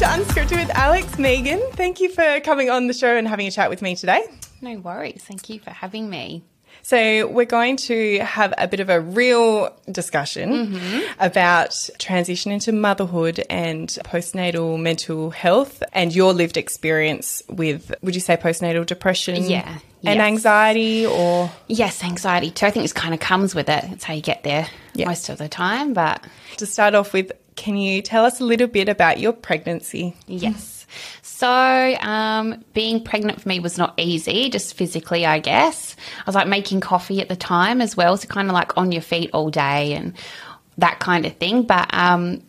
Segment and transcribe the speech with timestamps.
[0.00, 1.18] to Unscripted with Alex.
[1.18, 4.22] Megan, thank you for coming on the show and having a chat with me today.
[4.62, 5.22] No worries.
[5.22, 6.42] Thank you for having me.
[6.82, 11.00] So, we're going to have a bit of a real discussion mm-hmm.
[11.22, 18.22] about transition into motherhood and postnatal mental health and your lived experience with, would you
[18.22, 19.44] say, postnatal depression?
[19.44, 20.20] Yeah, And yes.
[20.20, 21.50] anxiety or.
[21.68, 22.64] Yes, anxiety too.
[22.64, 23.84] I think this kind of comes with it.
[23.90, 25.08] It's how you get there Yeah.
[25.08, 25.92] most of the time.
[25.92, 26.24] But
[26.56, 30.16] To start off with, can you tell us a little bit about your pregnancy?
[30.26, 30.80] yes.
[31.22, 35.96] So, um, being pregnant for me was not easy, just physically, I guess.
[36.18, 38.92] I was like making coffee at the time as well, so kind of like on
[38.92, 40.12] your feet all day and
[40.76, 41.62] that kind of thing.
[41.62, 42.42] But um,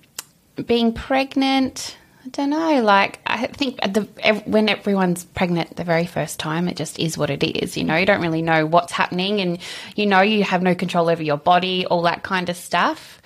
[0.66, 2.82] being pregnant, I don't know.
[2.84, 4.02] Like I think the
[4.46, 7.78] when everyone's pregnant the very first time, it just is what it is.
[7.78, 9.58] You know, you don't really know what's happening, and
[9.96, 13.22] you know you have no control over your body, all that kind of stuff.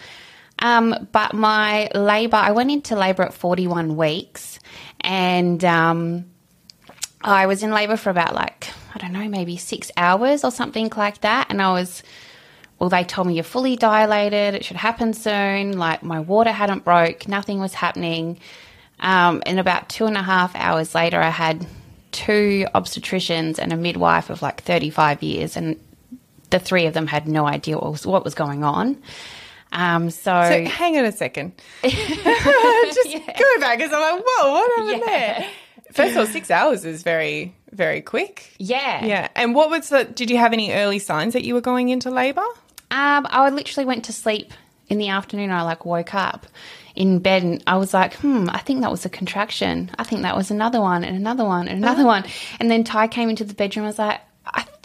[0.59, 4.59] Um, but my labour, I went into labour at forty one weeks,
[5.01, 6.25] and um,
[7.21, 10.91] I was in labour for about like I don't know, maybe six hours or something
[10.95, 12.03] like that, and I was
[12.79, 14.53] well, they told me you're fully dilated.
[14.53, 15.77] It should happen soon.
[15.77, 17.27] Like my water hadn't broke.
[17.27, 18.39] Nothing was happening.
[18.99, 21.65] Um, and about two and a half hours later, I had
[22.11, 25.79] two obstetricians and a midwife of like 35 years, and
[26.49, 29.01] the three of them had no idea what was, what was going on.
[29.75, 31.51] Um, so, So, hang on a second.
[31.83, 35.39] Just go back because I'm like, whoa, what happened Yeah.
[35.39, 35.49] there?
[35.91, 38.53] First of all, six hours is very, very quick.
[38.57, 39.27] yeah, Yeah.
[39.35, 42.09] And what was the, did you have any early signs that you were going into
[42.09, 42.41] labour?
[42.91, 44.53] Um, I literally went to sleep
[44.87, 45.51] in the afternoon.
[45.51, 46.47] I like woke up
[46.95, 49.91] in bed and I was like, hmm, I think that was a contraction.
[49.97, 52.23] I think that was another one and another one and another one.
[52.59, 53.85] And then Ty came into the bedroom.
[53.85, 54.21] I was like,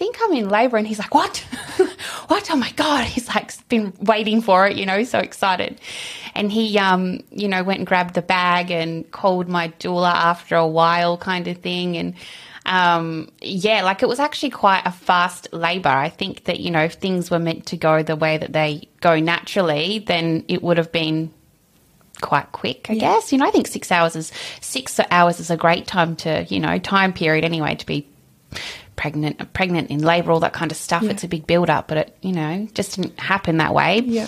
[0.01, 0.79] think I'm in labor.
[0.79, 1.37] And he's like, what?
[2.29, 2.51] what?
[2.51, 3.05] Oh my God.
[3.05, 5.79] He's like been waiting for it, you know, so excited.
[6.35, 10.57] And he, um, you know, went and grabbed the bag and called my doula after
[10.57, 11.99] a while kind of thing.
[11.99, 12.15] And,
[12.65, 15.91] um, yeah, like it was actually quite a fast labor.
[15.91, 18.89] I think that, you know, if things were meant to go the way that they
[19.03, 21.31] go naturally, then it would have been
[22.23, 23.33] quite quick, I guess.
[23.33, 26.59] You know, I think six hours is six hours is a great time to, you
[26.59, 28.07] know, time period anyway to be
[29.01, 31.03] pregnant, pregnant in labor, all that kind of stuff.
[31.05, 34.01] It's a big build up, but it, you know, just didn't happen that way.
[34.01, 34.27] Yeah.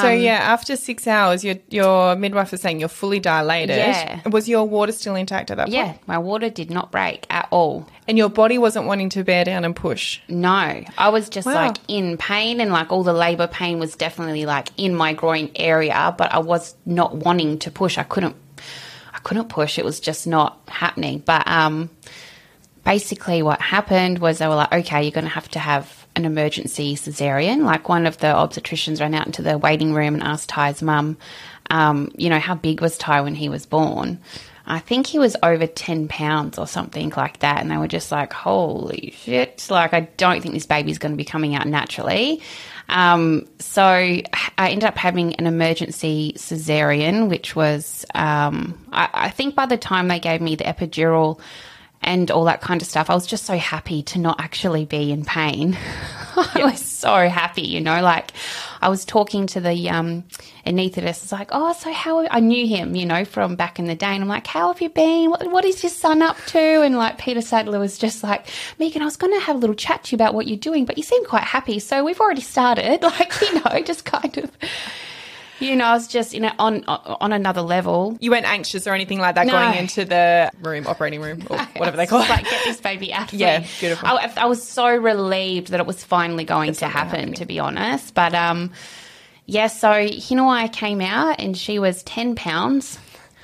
[0.00, 3.76] so yeah, after six hours, your your midwife was saying you're fully dilated.
[3.76, 4.20] Yeah.
[4.28, 5.74] Was your water still intact at that point?
[5.74, 7.88] Yeah, my water did not break at all.
[8.06, 10.20] And your body wasn't wanting to bear down and push.
[10.28, 11.54] No, I was just Wow.
[11.54, 15.50] like in pain, and like all the labor pain was definitely like in my groin
[15.56, 17.98] area, but I was not wanting to push.
[17.98, 18.36] I couldn't,
[19.12, 19.78] I couldn't push.
[19.78, 21.18] It was just not happening.
[21.24, 21.90] But um,
[22.84, 26.24] basically, what happened was they were like, okay, you're going to have to have an
[26.24, 27.64] emergency cesarean.
[27.64, 31.16] Like one of the obstetricians ran out into the waiting room and asked Ty's mum,
[31.70, 34.20] um, you know, how big was Ty when he was born?
[34.64, 37.60] I think he was over 10 pounds or something like that.
[37.60, 39.66] And they were just like, holy shit.
[39.68, 42.42] Like, I don't think this baby's going to be coming out naturally.
[42.88, 44.22] Um, so I
[44.58, 50.08] ended up having an emergency cesarean, which was, um, I, I think by the time
[50.08, 51.40] they gave me the epidural
[52.02, 55.12] and all that kind of stuff, I was just so happy to not actually be
[55.12, 55.76] in pain.
[56.36, 58.32] I was so happy, you know, like
[58.80, 60.24] I was talking to the um,
[60.66, 61.22] anaesthetist.
[61.22, 64.06] It's like, oh, so how I knew him, you know, from back in the day.
[64.06, 65.30] And I'm like, how have you been?
[65.30, 66.58] What, what is your son up to?
[66.58, 68.46] And like Peter Sadler was just like,
[68.78, 70.84] Megan, I was going to have a little chat to you about what you're doing,
[70.84, 71.78] but you seem quite happy.
[71.78, 73.02] So we've already started.
[73.12, 74.50] Like, you know, just kind of,
[75.62, 78.16] you know, I was just in a, on on another level.
[78.20, 79.52] You weren't anxious or anything like that No.
[79.52, 82.28] going into the room, operating room, or whatever they call it.
[82.28, 83.66] Like, get this baby out Yeah, me.
[83.80, 84.08] beautiful.
[84.08, 88.14] I, I was so relieved that it was finally going to happen, to be honest.
[88.14, 88.72] But um,
[89.46, 92.98] yeah, so Hinawai came out and she was 10 pounds.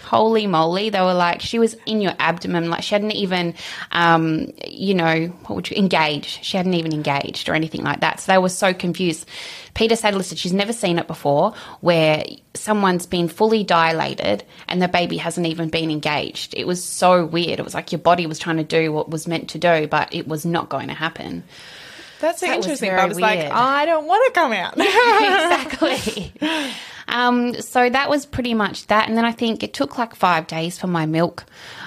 [0.08, 0.88] Holy moly.
[0.88, 2.70] They were like, she was in your abdomen.
[2.70, 3.54] Like, she hadn't even,
[3.92, 6.42] um, you know, what would you, engaged.
[6.42, 8.20] She hadn't even engaged or anything like that.
[8.20, 9.28] So they were so confused.
[9.74, 11.52] Peter Sadler said she's never seen it before
[11.82, 12.24] where
[12.54, 16.54] someone's been fully dilated and the baby hasn't even been engaged.
[16.56, 17.60] It was so weird.
[17.60, 20.14] It was like your body was trying to do what was meant to do, but
[20.14, 21.44] it was not going to happen.
[22.20, 22.90] That's so That interesting.
[22.90, 23.38] I was like.
[23.38, 24.74] I don't want to come out.
[24.78, 26.32] exactly.
[27.08, 29.08] Um, so that was pretty much that.
[29.08, 31.44] And then I think it took like five days for my milk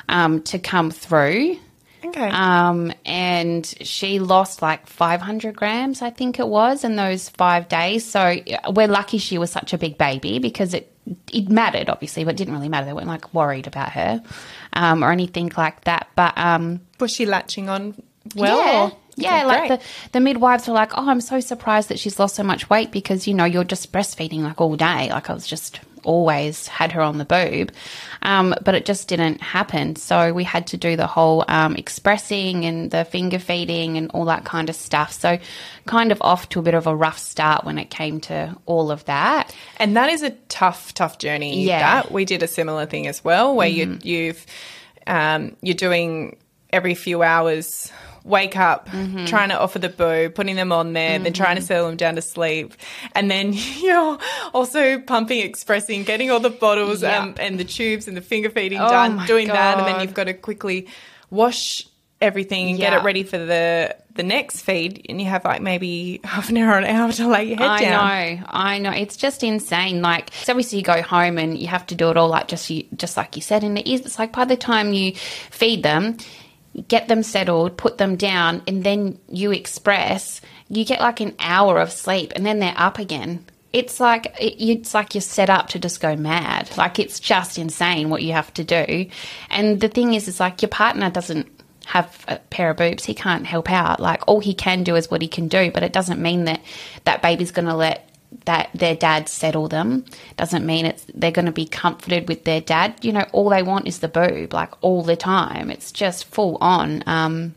[0.10, 1.58] um, to come through.
[2.04, 2.30] okay.
[2.30, 8.06] Um, and she lost like 500 grams, I think it was, in those five days.
[8.06, 10.88] So uh, we're lucky she was such a big baby because it
[11.34, 12.86] it mattered, obviously, but it didn't really matter.
[12.86, 14.22] They weren't like worried about her
[14.74, 16.08] um, or anything like that.
[16.16, 17.96] But um, was she latching on
[18.36, 18.58] well?
[18.60, 18.90] yeah.
[19.22, 19.80] Yeah, like great.
[19.80, 22.92] the, the midwives were like, oh, I'm so surprised that she's lost so much weight
[22.92, 25.10] because, you know, you're just breastfeeding like all day.
[25.10, 27.72] Like I was just always had her on the boob.
[28.22, 29.96] Um, but it just didn't happen.
[29.96, 34.26] So we had to do the whole um, expressing and the finger feeding and all
[34.26, 35.12] that kind of stuff.
[35.12, 35.40] So
[35.86, 38.92] kind of off to a bit of a rough start when it came to all
[38.92, 39.56] of that.
[39.78, 41.64] And that is a tough, tough journey.
[41.64, 42.02] Yeah.
[42.02, 44.46] That we did a similar thing as well, where you you've
[45.08, 46.38] um, you're doing
[46.72, 47.92] every few hours.
[48.24, 48.88] Wake up,
[49.26, 52.16] trying to offer the boob, putting them on there, then trying to settle them down
[52.16, 52.74] to sleep,
[53.16, 54.20] and then you're
[54.54, 58.80] also pumping, expressing, getting all the bottles um, and the tubes and the finger feeding
[58.80, 60.88] Oh done, doing that, and then you've got to quickly
[61.30, 61.88] wash
[62.22, 66.20] everything and get it ready for the the next feed, and you have like maybe
[66.24, 68.00] half an hour, an hour to lay your head I down.
[68.00, 68.92] I know, I know.
[68.92, 70.02] It's just insane.
[70.02, 72.70] Like, so obviously you go home and you have to do it all like just
[72.70, 73.64] you, just like you said.
[73.64, 74.02] And it is.
[74.02, 76.18] It's like by the time you feed them,
[76.88, 80.42] get them settled, put them down, and then you express.
[80.70, 83.46] You get like an hour of sleep, and then they're up again.
[83.74, 86.70] It's like it's like you're set up to just go mad.
[86.78, 89.08] Like it's just insane what you have to do.
[89.50, 91.48] And the thing is, it's like your partner doesn't
[91.86, 94.00] have a pair of boobs, he can't help out.
[94.00, 96.62] Like all he can do is what he can do, but it doesn't mean that
[97.06, 98.11] that baby's going to let
[98.46, 100.06] that their dad settle them.
[100.38, 102.96] Doesn't mean it's they're going to be comforted with their dad.
[103.04, 105.70] You know, all they want is the boob, like all the time.
[105.70, 107.04] It's just full on.
[107.06, 107.56] Um,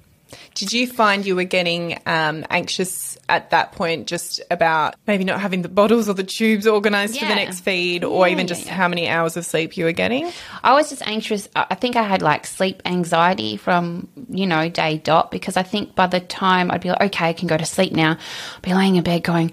[0.54, 5.40] Did you find you were getting um, anxious at that point just about maybe not
[5.40, 8.66] having the bottles or the tubes organized for the next feed or Yeah, even just
[8.66, 8.74] yeah.
[8.74, 10.30] how many hours of sleep you were getting?
[10.62, 11.48] I was just anxious.
[11.56, 15.62] I I think I had like sleep anxiety from, you know, day dot because I
[15.62, 18.18] think by the time I'd be like, okay, I can go to sleep now,
[18.56, 19.52] I'd be laying in bed going,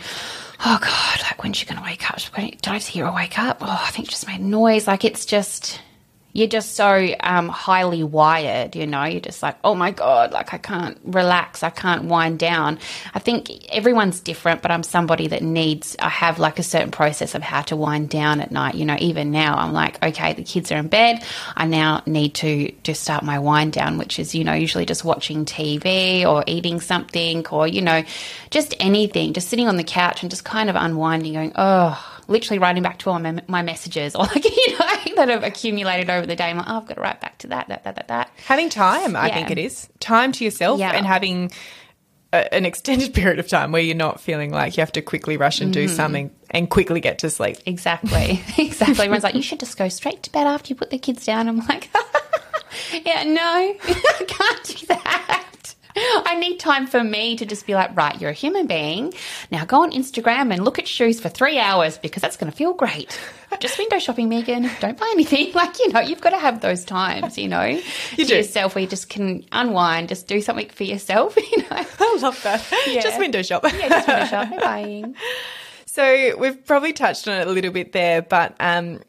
[0.65, 2.17] oh God, like when's she going to wake up?
[2.35, 3.57] Did I hear her wake up?
[3.61, 4.87] Oh, I think she just made noise.
[4.87, 5.81] Like it's just,
[6.33, 10.53] you're just so um, highly wired, you know, you're just like, oh my God, like
[10.53, 12.79] I can't relax, I can't wind down.
[13.13, 17.35] I think everyone's different, but I'm somebody that needs, I have like a certain process
[17.35, 18.75] of how to wind down at night.
[18.75, 21.23] You know, even now, I'm like, okay, the kids are in bed.
[21.55, 25.03] I now need to just start my wind down, which is, you know, usually just
[25.03, 28.03] watching TV or eating something or, you know,
[28.49, 32.57] just anything, just sitting on the couch and just kind of unwinding, going, oh, literally
[32.59, 36.25] writing back to all my, my messages or like, you know, that have accumulated over
[36.25, 36.45] the day.
[36.45, 38.31] I'm like, oh, I've got to write back to that, that, that, that, that.
[38.45, 39.33] Having time, I Yeah.
[39.35, 39.87] think it is.
[39.99, 40.91] Time to yourself Yeah.
[40.93, 41.51] and having
[42.33, 45.37] a, an extended period of time where you're not feeling like you have to quickly
[45.37, 45.87] rush and Mm-hmm.
[45.87, 47.57] do something and quickly get to sleep.
[47.65, 48.41] Exactly.
[48.57, 48.91] exactly.
[49.05, 51.47] Everyone's like, you should just go straight to bed after you put the kids down.
[51.47, 51.89] I'm like,
[53.05, 55.47] yeah, no, I can't do that.
[56.25, 59.13] I need time for me to just be like, right, you're a human being.
[59.51, 62.57] Now go on Instagram and look at shoes for three hours because that's going to
[62.57, 63.19] feel great.
[63.59, 64.69] Just window shopping, Megan.
[64.79, 65.51] Don't buy anything.
[65.61, 67.79] Like, you know, you've got to have those times, you know,
[68.15, 68.35] to do.
[68.35, 71.65] yourself where you just can unwind, just do something for yourself, you know.
[71.71, 72.65] I love that.
[72.87, 73.01] Yeah.
[73.01, 73.63] Just window shop.
[73.63, 75.15] Yeah, just window shop, no buying.
[75.85, 79.01] So we've probably touched on it a little bit there, but um,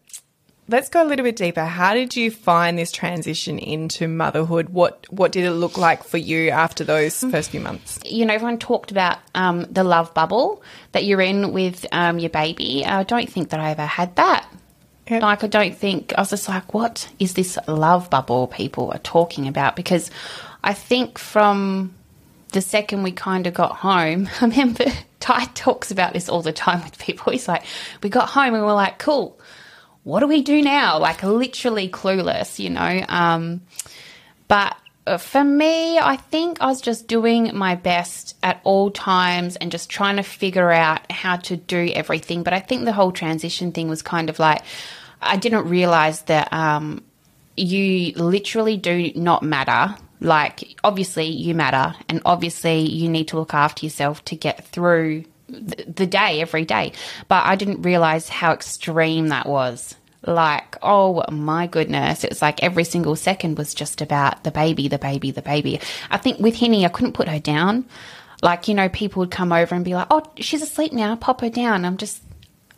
[0.73, 1.65] let's go a little bit deeper.
[1.65, 4.71] How did you find this transition into motherhood?
[4.71, 7.99] What what did it look like for you after those first few months?
[8.13, 12.31] you know, everyone talked about um, the love bubble that you're in with um, your
[12.31, 12.85] baby.
[12.85, 14.47] I don't think that I ever had that.
[15.09, 15.19] Yeah.
[15.19, 18.99] Like, I don't think, I was just like, what is this love bubble people are
[18.99, 19.75] talking about?
[19.75, 20.11] Because
[20.63, 21.95] I think from
[22.53, 24.85] the second we kind of got home, I remember
[25.21, 27.33] Ty talks about this all the time with people.
[27.33, 27.65] He's like,
[28.03, 29.39] we got home and we're like, cool,
[30.05, 30.99] what do we do now?
[30.99, 33.05] Like, literally clueless, you know?
[33.09, 33.63] Um,
[34.49, 39.57] but uh, for me, I think I was just doing my best at all times
[39.57, 42.43] and just trying to figure out how to do everything.
[42.43, 44.63] But I think the whole transition thing was kind of like
[45.21, 47.03] I didn't realize that um,
[47.57, 49.95] you literally do not matter.
[50.21, 55.25] Like, obviously, you matter, and obviously, you need to look after yourself to get through
[55.49, 56.93] the, day every day.
[57.29, 59.95] But I didn't realize how extreme that was.
[60.25, 62.25] Like, oh my goodness.
[62.25, 65.81] It was like every single second was just about the baby, the baby, the baby.
[66.11, 67.87] I think with Henny, I couldn't put her down.
[68.43, 71.41] Like, you know, people would come over and be like, oh, she's asleep now, pop
[71.41, 71.85] her down.
[71.85, 72.23] I'm just,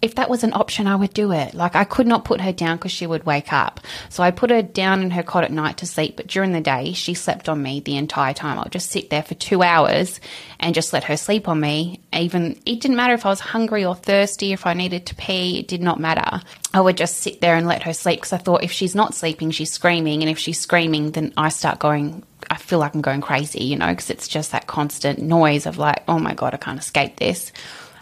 [0.05, 1.55] if that was an option, I would do it.
[1.55, 3.81] Like, I could not put her down because she would wake up.
[4.11, 6.61] So I put her down in her cot at night to sleep, but during the
[6.61, 8.59] day, she slept on me the entire time.
[8.59, 10.21] I'll just sit there for two hours
[10.61, 12.01] and just let her sleep on me.
[12.13, 15.59] Even, it didn't matter if I was hungry or thirsty, if I needed to pee,
[15.59, 16.43] it did not matter.
[16.75, 19.15] I would just sit there and let her sleep because I thought if she's not
[19.15, 20.21] sleeping, she's screaming.
[20.21, 23.77] And if she's screaming, then I start going, I feel like I'm going crazy, you
[23.77, 27.17] know, because it's just that constant noise of like, oh my God, I can't escape
[27.17, 27.53] this.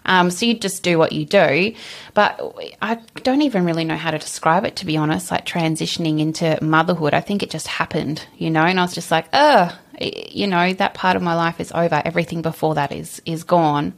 [0.05, 1.75] Um, so you just do what you do.
[2.15, 2.41] But
[2.81, 6.59] I don't even really know how to describe it, to be honest, like transitioning into
[6.63, 7.15] motherhood.
[7.15, 10.73] I think it just happened, you know, and I was just like, oh, you know,
[10.75, 12.03] that part of my life is over.
[12.05, 13.95] Everything before that is, is gone.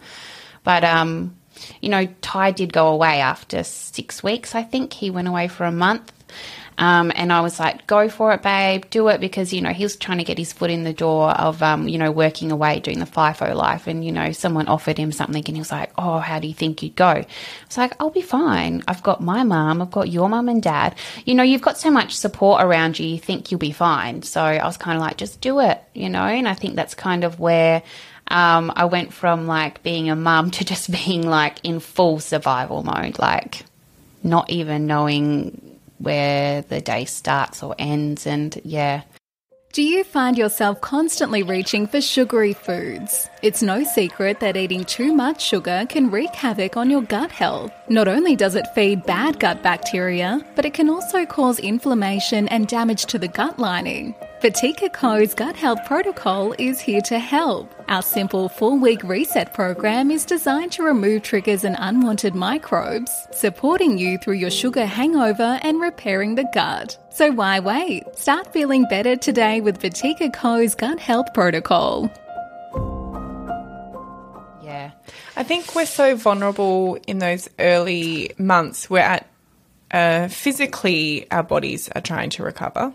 [0.63, 1.37] But, um,
[1.81, 4.93] you know, Ty did go away after six weeks, I think.
[4.93, 6.13] He went away for a month.
[6.77, 9.85] Um, and I was like, go for it, babe, do it because, you know, he
[9.85, 12.81] was trying to get his foot in the door of, um, you know, working away,
[12.81, 13.87] doing the FIFO life.
[13.87, 16.55] And, you know, someone offered him something and he was like, oh, how do you
[16.55, 17.07] think you'd go?
[17.07, 17.27] I
[17.69, 18.83] was like, I'll be fine.
[18.89, 20.97] I've got my mum, I've got your mum and dad.
[21.25, 24.23] You know, you've got so much support around you, you think you'll be fine.
[24.23, 26.95] So I was kind of like, just do it, you know, and I think that's
[26.95, 27.83] kind of where.
[28.27, 32.83] Um, I went from like being a mum to just being like in full survival
[32.83, 33.67] mode, like
[34.23, 38.27] not even knowing where the day starts or ends.
[38.27, 39.03] And yeah.
[39.73, 43.29] Do you find yourself constantly reaching for sugary foods?
[43.43, 47.73] It's no secret that eating too much sugar can wreak havoc on your gut health.
[47.89, 52.69] Not only does it feed bad gut bacteria, but it can also cause inflammation and
[52.69, 54.15] damage to the gut lining.
[54.45, 57.75] Vatika Co.'s Gut Health Protocol is here to help.
[57.89, 63.97] Our simple four week reset program is designed to remove triggers and unwanted microbes, supporting
[63.97, 66.99] you through your sugar hangover and repairing the gut.
[67.11, 68.03] So why wait?
[68.19, 72.11] Start feeling better today with Vatika Co.'s Gut Health Protocol.
[74.63, 74.91] Yeah.
[75.37, 78.91] I think we're so vulnerable in those early months.
[78.91, 79.27] We're at
[79.91, 82.93] uh, physically, our bodies are trying to recover.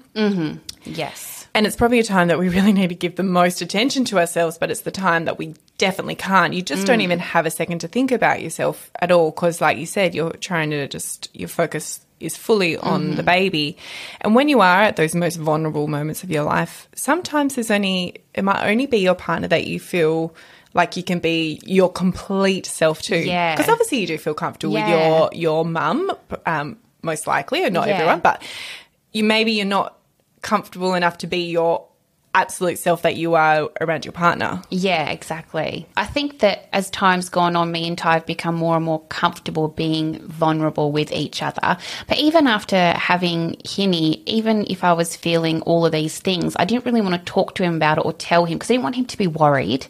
[0.84, 1.38] Yes.
[1.60, 4.18] And it's probably a time that we really need to give the most attention to
[4.18, 6.54] ourselves, but it's the time that we definitely can't.
[6.54, 9.78] You just don't even have a second to think about yourself at all because, like
[9.78, 13.75] you said, you're trying to just, your focus is fully on the baby.
[14.22, 18.24] And when you are at those most vulnerable moments of your life, sometimes there's only,
[18.34, 20.34] it might only be your partner that you feel
[20.74, 23.18] like you can be your complete self to.
[23.18, 23.58] Yeah.
[23.58, 24.86] Because obviously you do feel comfortable Yeah.
[25.25, 26.10] with your, your mum,
[26.46, 27.96] um, most likely, or not Yeah.
[27.96, 28.42] everyone, but
[29.12, 29.98] you maybe you're not
[30.41, 31.89] comfortable enough to be your
[32.34, 34.62] absolute self that you are around your partner.
[34.69, 35.88] Yeah, exactly.
[35.98, 39.01] I think that as time's gone on, me and Ty have become more and more
[39.08, 41.77] comfortable being vulnerable with each other.
[42.08, 46.65] But even after having Hinny, even if I was feeling all of these things, I
[46.65, 48.84] didn't really want to talk to him about it or tell him because I didn't
[48.84, 49.88] want him to be worried.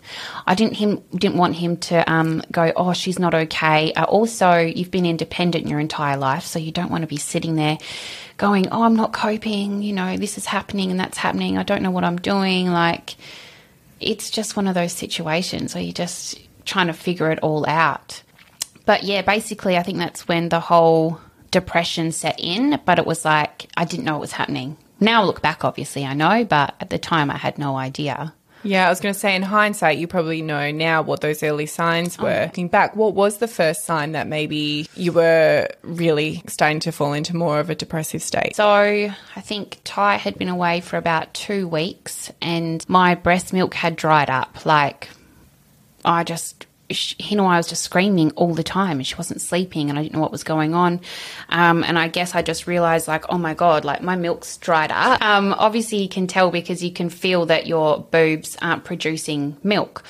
[0.47, 3.93] I didn't him didn't want him to um, go, oh, she's not okay.
[3.93, 7.55] Uh, also, you've been independent your entire life, so you don't want to be sitting
[7.55, 7.77] there
[8.39, 9.83] going, oh, I'm not coping.
[9.83, 11.59] You know, this is happening and that's happening.
[11.59, 12.71] I don't know what I'm doing.
[12.71, 13.15] Like
[13.99, 18.23] it's just one of those situations where you're just trying to figure it all out.
[18.85, 21.19] But yeah, basically, I think that's when the whole
[21.51, 22.79] depression set in.
[22.85, 24.77] But it was like, I didn't know it was happening.
[24.99, 28.33] Now I look back, obviously, I know, but at the time, I had no idea.
[28.63, 31.65] Yeah, I was going to say in hindsight, you probably know now what those early
[31.65, 32.23] signs oh.
[32.23, 32.43] were.
[32.45, 37.13] Looking back, what was the first sign that maybe you were really starting to fall
[37.13, 38.55] into more of a depressive state?
[38.55, 43.73] So I think Ty had been away for about two weeks and my breast milk
[43.73, 44.65] had dried up.
[44.65, 45.09] Like,
[46.03, 49.89] I just, sh- Hino, I was just screaming all the time and she wasn't sleeping
[49.89, 51.01] and I didn't know what was going on.
[51.49, 54.91] Um, and I guess I just realized, like, oh my God, like my milk's dried
[54.91, 55.21] up.
[55.21, 60.03] Um, obviously, you can tell because you can feel that your boobs aren't producing milk.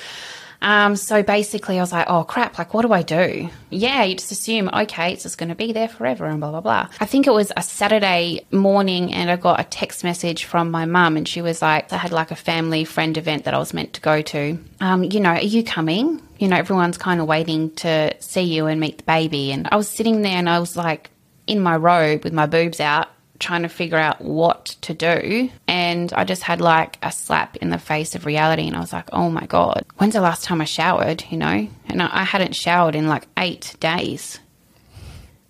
[0.62, 3.48] Um, so basically, I was like, oh crap, like, what do I do?
[3.70, 6.60] Yeah, you just assume, okay, it's just going to be there forever and blah, blah,
[6.60, 6.88] blah.
[7.00, 10.84] I think it was a Saturday morning and I got a text message from my
[10.84, 13.72] mum and she was like, I had like a family friend event that I was
[13.72, 14.58] meant to go to.
[14.80, 16.20] Um, you know, are you coming?
[16.38, 19.52] You know, everyone's kind of waiting to see you and meet the baby.
[19.52, 21.10] And I was sitting there and I was like
[21.46, 23.08] in my robe with my boobs out
[23.40, 25.50] trying to figure out what to do.
[25.66, 28.66] And I just had like a slap in the face of reality.
[28.66, 31.24] And I was like, oh my God, when's the last time I showered?
[31.30, 31.68] You know?
[31.86, 34.38] And I hadn't showered in like eight days.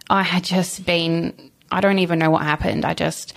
[0.08, 2.84] I had just been, I don't even know what happened.
[2.84, 3.34] I just,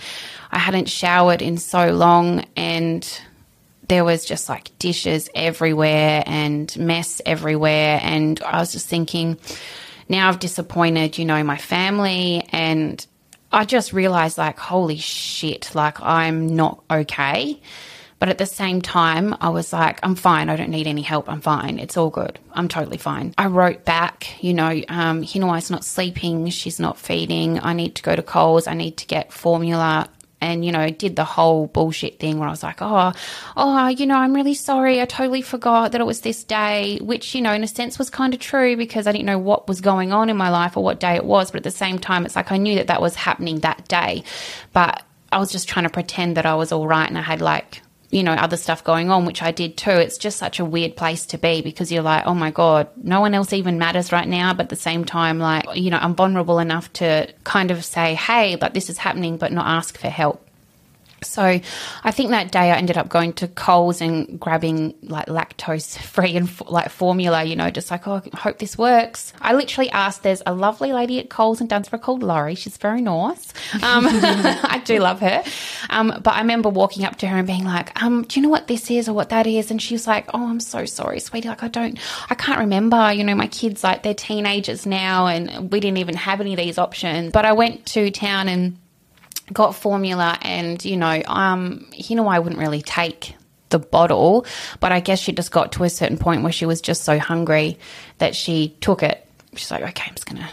[0.50, 3.20] I hadn't showered in so long and
[3.88, 8.00] there was just like dishes everywhere and mess everywhere.
[8.02, 9.38] And I was just thinking,
[10.08, 12.46] now I've disappointed, you know, my family.
[12.50, 13.04] And
[13.54, 17.60] I just realized, like, holy shit, like, I'm not okay.
[18.18, 20.48] But at the same time, I was like, I'm fine.
[20.48, 21.28] I don't need any help.
[21.28, 21.78] I'm fine.
[21.78, 22.38] It's all good.
[22.52, 23.34] I'm totally fine.
[23.36, 26.48] I wrote back, you know, um, Hinawai's not sleeping.
[26.50, 27.60] She's not feeding.
[27.60, 28.66] I need to go to Coles.
[28.66, 30.08] I need to get formula
[30.44, 33.12] and you know did the whole bullshit thing where I was like, oh,
[33.56, 35.00] oh, you know, I'm really sorry.
[35.00, 38.10] I totally forgot that it was this day, which you know, in a sense, was
[38.10, 40.84] kind of true because I didn't know what was going on in my life or
[40.84, 41.50] what day it was.
[41.50, 44.22] But at the same time, it's like I knew that that was happening that day,
[44.72, 47.40] but I was just trying to pretend that I was all right and I had
[47.40, 47.80] like
[48.14, 49.90] you know, other stuff going on, which I did too.
[49.90, 53.20] It's just such a weird place to be because you're like, oh my God, no
[53.20, 54.54] one else even matters right now.
[54.54, 58.14] But at the same time, like, you know, I'm vulnerable enough to kind of say,
[58.14, 60.46] hey, like this is happening, but not ask for help.
[61.24, 65.98] So I think that day I ended up going to Coles and grabbing like lactose
[65.98, 69.32] free and like formula, you know, just like, oh, I hope this works.
[69.40, 72.54] I literally asked, there's a lovely lady at Coles in Dunsborough called Laurie.
[72.54, 73.52] She's very nice.
[73.82, 75.44] Um, I do love her.
[75.90, 78.50] Um, but I remember walking up to her and being like, um, do you know
[78.50, 79.70] what this is or what that is?
[79.70, 81.48] And she was like, oh, I'm so sorry, sweetie.
[81.48, 81.98] Like, I don't,
[82.30, 83.12] I can't remember.
[83.12, 86.58] You know, my kids, like, they're teenagers now and we didn't even have any of
[86.58, 87.32] these options.
[87.32, 88.78] But I went to town and
[89.52, 93.34] got formula and you know um you know I wouldn't really take
[93.70, 94.46] the bottle
[94.80, 97.18] but I guess she just got to a certain point where she was just so
[97.18, 97.78] hungry
[98.18, 100.48] that she took it she's like okay I'm just gonna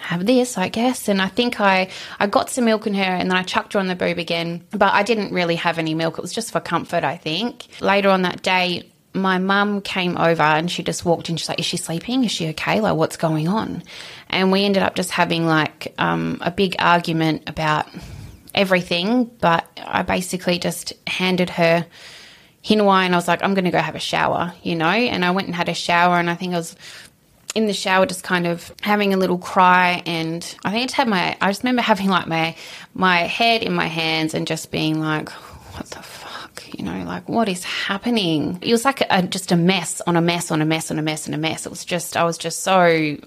[0.00, 1.88] have this I guess and I think I
[2.18, 4.64] I got some milk in her and then I chucked her on the boob again
[4.70, 8.10] but I didn't really have any milk it was just for comfort I think later
[8.10, 11.36] on that day my mum came over and she just walked in.
[11.36, 12.24] She's like, "Is she sleeping?
[12.24, 12.80] Is she okay?
[12.80, 13.82] Like, what's going on?"
[14.28, 17.86] And we ended up just having like um, a big argument about
[18.56, 21.86] everything, but I basically just handed her
[22.64, 24.86] Hinawai and I was like, I'm going to go have a shower, you know?
[24.86, 26.74] And I went and had a shower and I think I was
[27.54, 30.94] in the shower just kind of having a little cry and I think I just
[30.94, 32.54] had my I just remember having like my
[32.92, 36.02] my head in my hands and just being like what the
[36.74, 38.58] you know, like what is happening?
[38.62, 41.02] It was like a, just a mess on a mess on a mess on a
[41.02, 41.66] mess and a mess.
[41.66, 42.76] It was just, I was just so,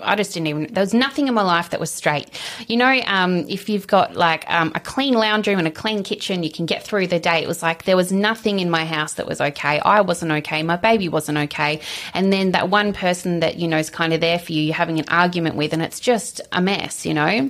[0.01, 2.29] I just didn't even, there was nothing in my life that was straight.
[2.67, 6.03] You know, um, if you've got like um, a clean lounge room and a clean
[6.03, 7.41] kitchen, you can get through the day.
[7.43, 9.79] It was like there was nothing in my house that was okay.
[9.79, 10.63] I wasn't okay.
[10.63, 11.81] My baby wasn't okay.
[12.13, 14.75] And then that one person that, you know, is kind of there for you, you're
[14.75, 17.50] having an argument with, and it's just a mess, you know?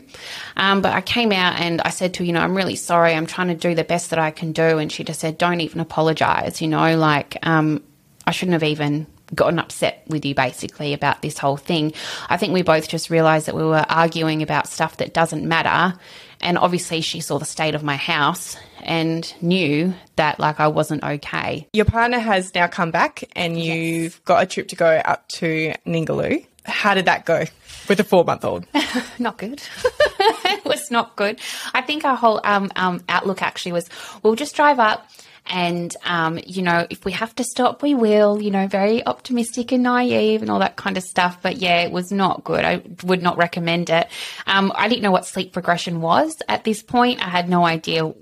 [0.57, 3.13] Um, but I came out and I said to her, you know, I'm really sorry.
[3.13, 4.77] I'm trying to do the best that I can do.
[4.77, 7.83] And she just said, don't even apologize, you know, like um,
[8.25, 11.93] I shouldn't have even gotten upset with you basically about this whole thing.
[12.29, 15.97] I think we both just realized that we were arguing about stuff that doesn't matter.
[16.41, 21.03] And obviously, she saw the state of my house and knew that like I wasn't
[21.03, 21.67] okay.
[21.73, 24.21] Your partner has now come back and you've yes.
[24.25, 26.45] got a trip to go up to Ningaloo.
[26.65, 27.45] How did that go
[27.87, 28.65] with a four month old?
[29.19, 29.61] not good.
[30.19, 31.39] it was not good.
[31.73, 33.89] I think our whole um, um, outlook actually was
[34.23, 35.09] we'll just drive up
[35.49, 39.71] and, um, you know, if we have to stop, we will, you know, very optimistic
[39.71, 41.39] and naive and all that kind of stuff.
[41.41, 42.63] But yeah, it was not good.
[42.63, 44.07] I would not recommend it.
[44.45, 47.25] Um, I didn't know what sleep progression was at this point.
[47.25, 48.13] I had no idea,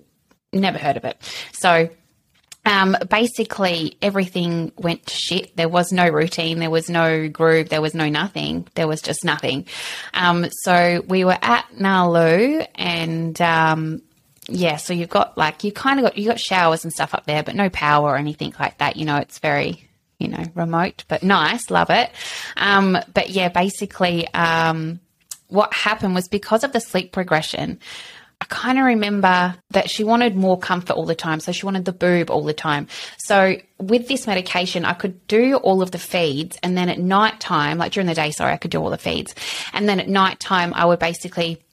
[0.54, 1.18] never heard of it.
[1.54, 1.90] So,
[2.68, 5.56] um, basically, everything went to shit.
[5.56, 8.68] There was no routine, there was no groove, there was no nothing.
[8.76, 9.68] There was just nothing.
[10.14, 14.02] Um, so we were at Nalu, and um,
[14.50, 17.26] yeah, so you've got like you kind of got you got showers and stuff up
[17.26, 18.96] there, but no power or anything like that.
[18.96, 22.12] You know, it's very you know remote, but nice, love it.
[22.56, 25.00] Um, but yeah, basically, um,
[25.48, 27.80] what happened was because of the sleep progression.
[28.40, 31.40] I kind of remember that she wanted more comfort all the time.
[31.40, 32.88] So she wanted the boob all the time.
[33.18, 36.56] So with this medication, I could do all of the feeds.
[36.62, 38.98] And then at night time, like during the day, sorry, I could do all the
[39.00, 39.34] feeds.
[39.74, 41.64] And then at night time, I would basically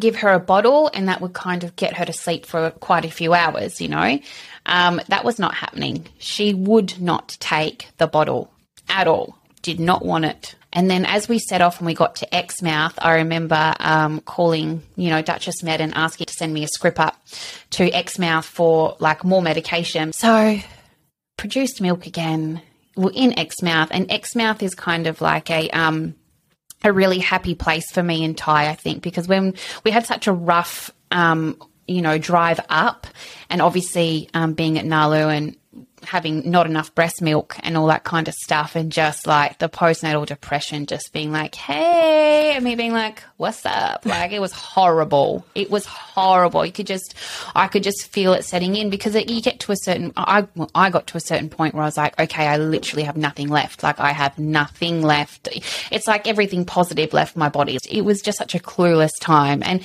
[0.00, 3.04] give her a bottle and that would kind of get her to sleep for quite
[3.04, 4.18] a few hours, you know.
[4.66, 6.06] Um, that was not happening.
[6.18, 8.50] She would not take the bottle
[8.88, 10.54] at all, did not want it.
[10.72, 14.82] And then as we set off and we got to Exmouth, I remember um, calling,
[14.96, 17.16] you know, Duchess Med and asking to send me a script up
[17.70, 20.12] to Exmouth for like more medication.
[20.12, 20.58] So
[21.36, 22.60] produced milk again.
[22.96, 26.16] We're in Exmouth and Exmouth is kind of like a, um,
[26.84, 30.26] a really happy place for me and Ty, I think, because when we had such
[30.26, 31.56] a rough, um,
[31.88, 33.06] you know, drive up,
[33.50, 35.56] and obviously um, being at Nalu and
[36.08, 39.68] having not enough breast milk and all that kind of stuff, and just like the
[39.68, 44.06] postnatal depression, just being like, hey, and me being like, what's up?
[44.06, 45.44] Like, it was horrible.
[45.54, 46.64] It was horrible.
[46.64, 47.14] You could just,
[47.54, 50.46] I could just feel it setting in because it, you get to a certain, I,
[50.74, 53.48] I got to a certain point where I was like, okay, I literally have nothing
[53.48, 53.82] left.
[53.82, 55.48] Like, I have nothing left.
[55.90, 57.78] It's like everything positive left my body.
[57.90, 59.62] It was just such a clueless time.
[59.64, 59.84] And,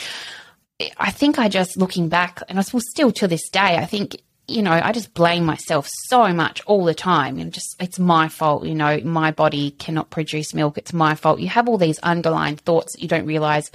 [0.98, 4.62] I think I just looking back, and I still to this day, I think you
[4.62, 7.40] know, I just blame myself so much all the time.
[7.40, 10.78] And just, it's my fault, you know, my body cannot produce milk.
[10.78, 11.40] It's my fault.
[11.40, 13.72] You have all these underlying thoughts that you don't realize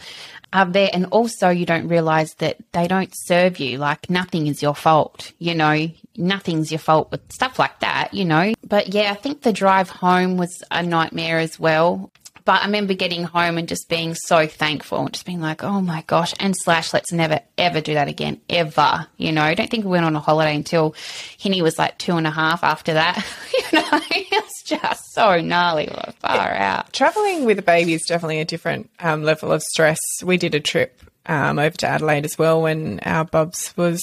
[0.52, 0.90] are there.
[0.92, 3.78] And also, you don't realize that they don't serve you.
[3.78, 8.24] Like, nothing is your fault, you know, nothing's your fault with stuff like that, you
[8.24, 8.54] know.
[8.66, 12.10] But yeah, I think the drive home was a nightmare as well.
[12.44, 15.80] But I remember getting home and just being so thankful and just being like, oh
[15.80, 16.34] my gosh.
[16.38, 19.06] And slash, let's never, ever do that again, ever.
[19.16, 20.94] You know, I don't think we went on a holiday until
[21.38, 23.16] Hinny was like two and a half after that.
[23.54, 26.76] you know, it's just so gnarly, far yeah.
[26.78, 26.92] out.
[26.92, 29.98] Traveling with a baby is definitely a different um, level of stress.
[30.22, 34.02] We did a trip um, over to Adelaide as well when our Bubs was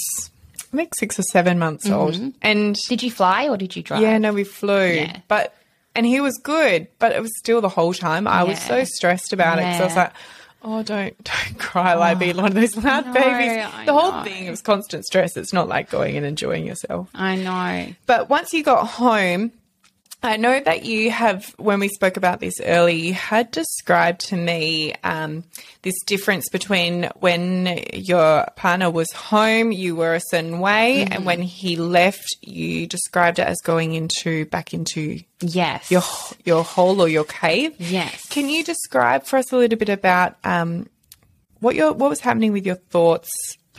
[0.73, 2.17] I think six or seven months old.
[2.41, 4.01] And Did you fly or did you drive?
[4.01, 4.87] yeah, no, we flew.
[4.87, 5.19] Yeah.
[5.27, 5.53] But
[5.95, 9.33] and he was good, but it was still the whole time I was so stressed
[9.33, 10.11] about it 'cause I was like,
[10.63, 13.65] oh, don't don't cry like being oh, one of those loud know, babies.
[13.73, 14.23] I The whole know.
[14.23, 15.35] thing it was constant stress.
[15.37, 17.09] It's not like going and enjoying yourself.
[17.15, 17.93] I know.
[18.05, 19.51] But once you got home,
[20.23, 24.35] I know that you have, when we spoke about this earlier, you had described to
[24.35, 25.43] me um,
[25.81, 31.41] this difference between when your partner was home, you were a certain way, and when
[31.41, 35.89] he left, you described it as going into back into Yes.
[35.89, 36.03] your
[36.45, 37.73] your hole or your cave.
[37.79, 38.21] Yes.
[38.29, 40.87] Can you describe for us a little bit about um,
[41.61, 43.29] what your what was happening with your thoughts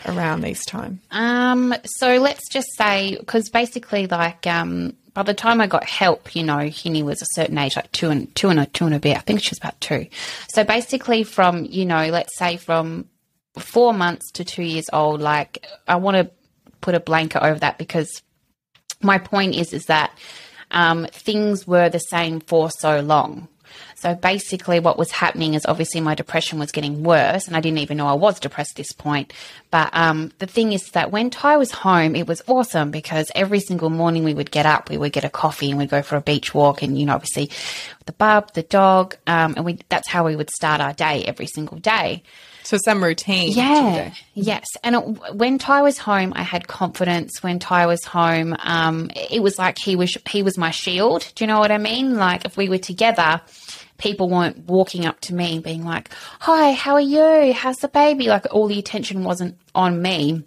[0.07, 1.00] around this time?
[1.12, 6.35] Um, so let's just say, because basically, like, um, by the time I got help,
[6.35, 8.94] you know, Hinny was a certain age, like two and two and a two and
[8.94, 9.16] a bit.
[9.16, 10.07] I think she was about two.
[10.48, 13.09] So basically, from you know, let's say from
[13.59, 16.31] four months to two years old, like, I want to
[16.81, 18.22] put a blanket over that because
[19.03, 20.16] my point is, is that
[20.70, 23.48] um, things were the same for so long.
[24.03, 27.79] So basically, what was happening is obviously my depression was getting worse, and I didn't
[27.79, 29.33] even know I was depressed at this point.
[29.71, 33.61] But um, the thing is that when Ty was home, it was awesome because every
[33.61, 36.17] single morning we would get up, we would get a coffee, and we'd go for
[36.17, 37.49] a beach walk, and you know, obviously,
[38.07, 41.47] the bub, the dog, um, and we that's how we would start our day every
[41.47, 42.25] single day.
[42.65, 43.53] So some routine.
[43.53, 44.12] Yeah.
[44.35, 44.65] Yes.
[44.83, 47.43] And it, when Ty was home, I had confidence.
[47.43, 51.31] When Ty was home, um, it was like he was he was my shield.
[51.37, 52.17] Do you know what I mean?
[52.17, 53.41] Like if we were together,
[54.03, 56.11] people weren't walking up to me being like,
[56.41, 57.53] "Hi, how are you?
[57.55, 60.43] How's the baby?" Like all the attention wasn't on me.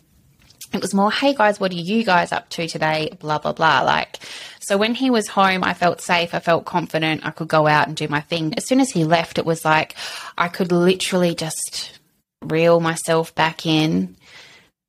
[0.74, 3.82] It was more, "Hey guys, what are you guys up to today?" Blah blah blah.
[3.82, 4.20] Like.
[4.60, 6.34] So when he was home, I felt safe.
[6.34, 7.24] I felt confident.
[7.24, 8.56] I could go out and do my thing.
[8.58, 9.96] As soon as he left, it was like
[10.38, 12.00] I could literally just
[12.42, 14.18] reel myself back in,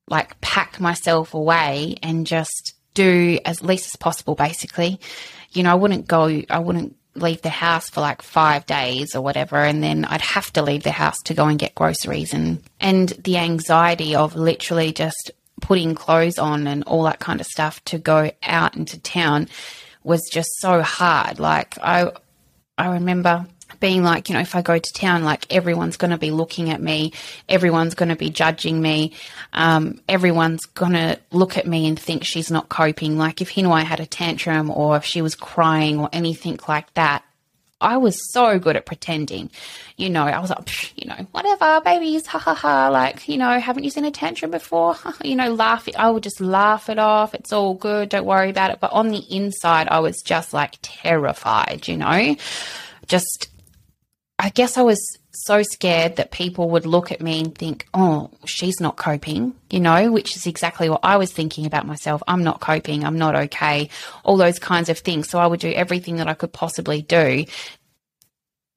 [0.09, 4.99] like pack myself away and just do as least as possible, basically.
[5.53, 9.21] You know, I wouldn't go, I wouldn't leave the house for like five days or
[9.21, 12.63] whatever, and then I'd have to leave the house to go and get groceries and,
[12.81, 17.83] and the anxiety of literally just putting clothes on and all that kind of stuff
[17.85, 19.49] to go out into town
[20.05, 21.41] was just so hard.
[21.41, 22.13] Like I,
[22.79, 23.47] I remember
[23.81, 26.71] being like, you know, if I go to town, like everyone's going to be looking
[26.71, 27.13] at me,
[27.49, 29.13] everyone's going to be judging me,
[29.53, 33.19] um, everyone's going to look at me and think she's not coping.
[33.19, 37.25] Like if Hinwai had a tantrum or if she was crying or anything like that,
[37.81, 39.51] I was so good at pretending.
[39.97, 42.89] You know, I was like, "Psh, you know, whatever, babies, ha ha ha.
[42.89, 44.97] Like, you know, haven't you seen a tantrum before?
[45.25, 45.87] you know, laugh.
[45.99, 47.35] I would just laugh it off.
[47.35, 48.09] It's all good.
[48.09, 48.81] Don't worry about it.
[48.81, 52.37] But on the inside, I was just like terrified, you know,
[53.09, 53.49] just,
[54.39, 55.01] I guess I was
[55.33, 59.81] so scared that people would look at me and think, oh, she's not coping, you
[59.81, 62.23] know, which is exactly what I was thinking about myself.
[62.29, 63.05] I'm not coping.
[63.05, 63.89] I'm not okay.
[64.25, 65.29] All those kinds of things.
[65.29, 67.47] So I would do everything that I could possibly do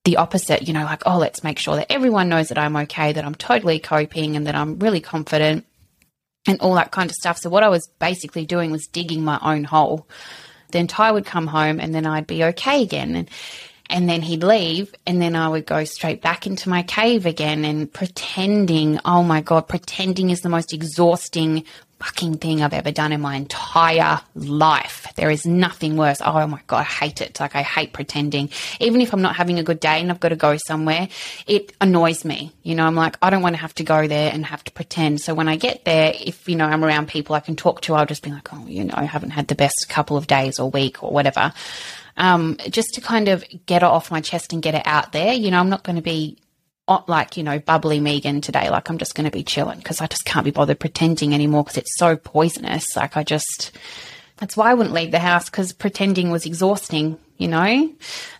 [0.06, 3.12] the opposite, you know, like, oh, let's make sure that everyone knows that I'm okay,
[3.12, 5.66] that I'm totally coping and that I'm really confident
[6.48, 7.38] and all that kind of stuff.
[7.38, 10.08] So what I was basically doing was digging my own hole.
[10.72, 13.16] Then Ty would come home and then I'd be okay again.
[13.16, 13.30] And
[13.90, 17.66] and then he'd leave and then I would go straight back into my cave again
[17.66, 21.66] and pretending, oh my God, pretending is the most exhausting
[22.00, 25.08] fucking thing I've ever done in my entire life.
[25.16, 26.22] There is nothing worse.
[26.24, 27.40] Oh my God, I hate it.
[27.40, 28.50] Like I hate pretending.
[28.80, 31.10] Even if I'm not having a good day and I've got to go somewhere,
[31.46, 32.54] it annoys me.
[32.64, 34.72] You know, I'm like, I don't want to have to go there and have to
[34.72, 35.20] pretend.
[35.20, 37.96] So when I get there, if, you know, I'm around people I can talk to,
[37.96, 40.58] I'll just be like, oh, you know, I haven't had the best couple of days
[40.58, 41.52] or week or whatever.
[42.20, 45.34] Um, just to kind of get it off my chest and get it out there.
[45.34, 46.38] You know, I'm not going to be
[46.90, 48.70] uh, like, you know, bubbly Megan today.
[48.70, 51.64] Like, I'm just going to be chilling because I just can't be bothered pretending anymore
[51.64, 52.96] because it's so poisonous.
[52.96, 53.72] Like, I just,
[54.38, 57.90] that's why I wouldn't leave the house because pretending was exhausting, you know?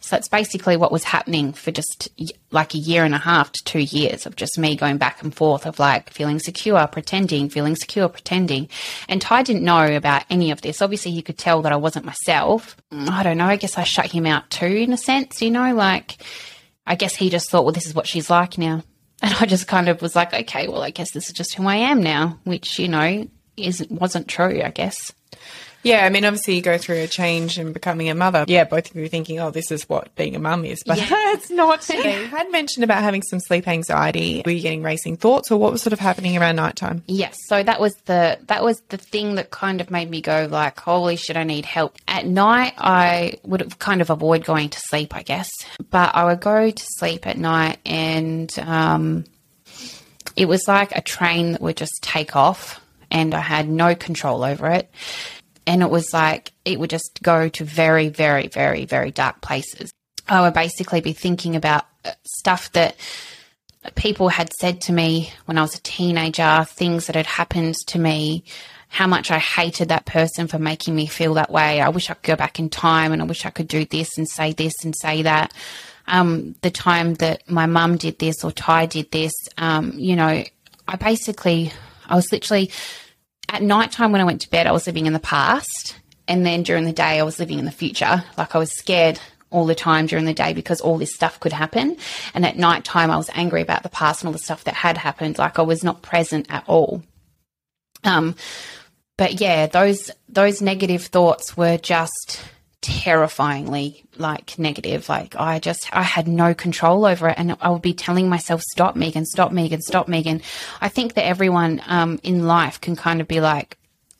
[0.02, 2.10] So that's basically what was happening for just
[2.52, 5.34] like a year and a half to two years of just me going back and
[5.34, 8.70] forth of like feeling secure, pretending, feeling secure, pretending.
[9.08, 10.82] And Ty didn't know about any of this.
[10.82, 12.78] Obviously, he could tell that I wasn't myself.
[12.92, 13.46] Mm, I don't know.
[13.46, 15.74] I guess I shut him out too, in a sense, you know?
[15.74, 16.22] Like,
[16.86, 18.84] I guess he just thought, well, this is what she's like now.
[19.22, 21.68] And I just kind of was like, okay, well, I guess this is just who
[21.68, 25.12] I am now, which, you know, isn't wasn't true, I guess.
[25.84, 28.44] Yeah, I mean, obviously you go through a change and becoming a mother.
[28.48, 30.98] Yeah, both of you are thinking, oh, this is what being a mum is, but
[30.98, 31.08] Yeah.
[31.34, 31.88] it's not.
[32.00, 34.42] You had mentioned about having some sleep anxiety.
[34.46, 37.04] Were you getting racing thoughts, or what was sort of happening around nighttime?
[37.08, 40.48] Yes, so that was the that was the thing that kind of made me go
[40.50, 41.98] like, holy shit, I need help.
[42.08, 45.50] At night, I would kind of avoid going to sleep, I guess,
[45.90, 49.26] but I would go to sleep at night, and um,
[50.36, 54.44] it was like a train that would just take off, and I had no control
[54.44, 54.90] over it.
[55.70, 59.92] And it was like, it would just go to very, very, very, very dark places.
[60.28, 62.96] I would basically be thinking about uh, stuff that
[63.94, 68.00] people had said to me when I was a teenager, things that had happened to
[68.00, 68.46] me,
[68.88, 71.80] how much I hated that person for making me feel that way.
[71.82, 74.18] I wish I could go back in time and I wish I could do this
[74.18, 75.54] and say this and say that.
[76.08, 80.44] Um, the time that my mum did this or Ty did this, um, you know,
[80.88, 81.72] I basically,
[82.08, 82.72] I was literally
[83.50, 85.98] at night time when I went to bed, I was living in the past.
[86.28, 88.24] And then during the day, I was living in the future.
[88.38, 91.54] Like I was scared all the time during the day because all this stuff could
[91.54, 91.98] happen.
[92.34, 94.76] And at night time, I was angry about the past and all the stuff that
[94.76, 95.40] had happened.
[95.40, 97.04] Like I was not present at all.
[98.04, 98.36] Um,
[99.18, 102.42] but yeah, those those negative thoughts were just
[102.82, 105.10] terrifyingly like negative.
[105.10, 108.62] Like I just I had no control over it, and I would be telling myself,
[108.62, 109.26] "Stop, Megan!
[109.26, 109.82] Stop, Megan!
[109.82, 110.42] Stop, Megan!"
[110.82, 113.78] I think that everyone um, in life can kind of be like,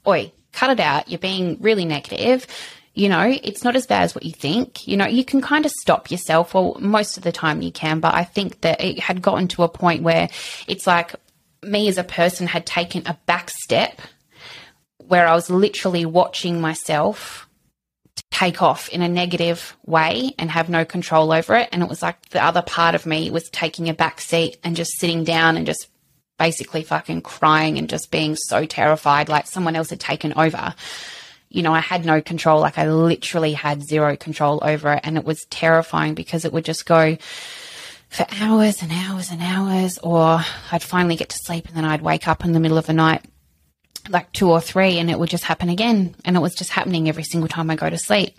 [0.08, 1.10] "Oi, cut it out!
[1.10, 2.48] You're being really negative."
[2.96, 4.86] You know, it's not as bad as what you think.
[4.86, 8.00] You know, you can kind of stop yourself, or most of the time you can,
[8.02, 10.28] but I think that it had gotten to a point where
[10.68, 11.16] it's like
[11.62, 14.02] me as a person had taken a back step
[14.98, 17.49] where I was literally watching myself
[18.32, 21.70] take off in a negative way and have no control over it.
[21.72, 24.76] And it was like the other part of me was taking a back seat and
[24.76, 25.88] just sitting down and just
[26.38, 30.74] basically fucking crying and just being so terrified, like someone else had taken over.
[31.50, 32.62] You know, I had no control.
[32.62, 35.02] Like I literally had zero control over it.
[35.04, 37.18] And it was terrifying because it would just go
[38.10, 42.02] for hours and hours and hours, or I'd finally get to sleep and then I'd
[42.02, 43.24] wake up in the middle of the night
[44.10, 46.16] like two or three and it would just happen again.
[46.26, 48.38] And it was just happening every single time I go to sleep.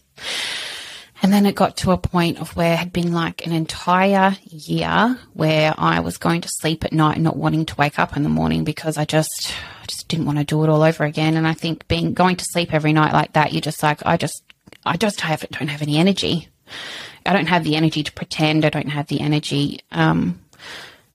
[1.22, 4.36] And then it got to a point of where it had been like an entire
[4.44, 8.16] year where I was going to sleep at night, and not wanting to wake up
[8.16, 9.52] in the morning because I just,
[9.82, 11.36] I just didn't want to do it all over again.
[11.36, 14.16] And I think being going to sleep every night like that, you're just like, I
[14.16, 14.42] just,
[14.86, 16.48] I just have, don't have any energy.
[17.26, 18.64] I don't have the energy to pretend.
[18.64, 20.40] I don't have the energy um,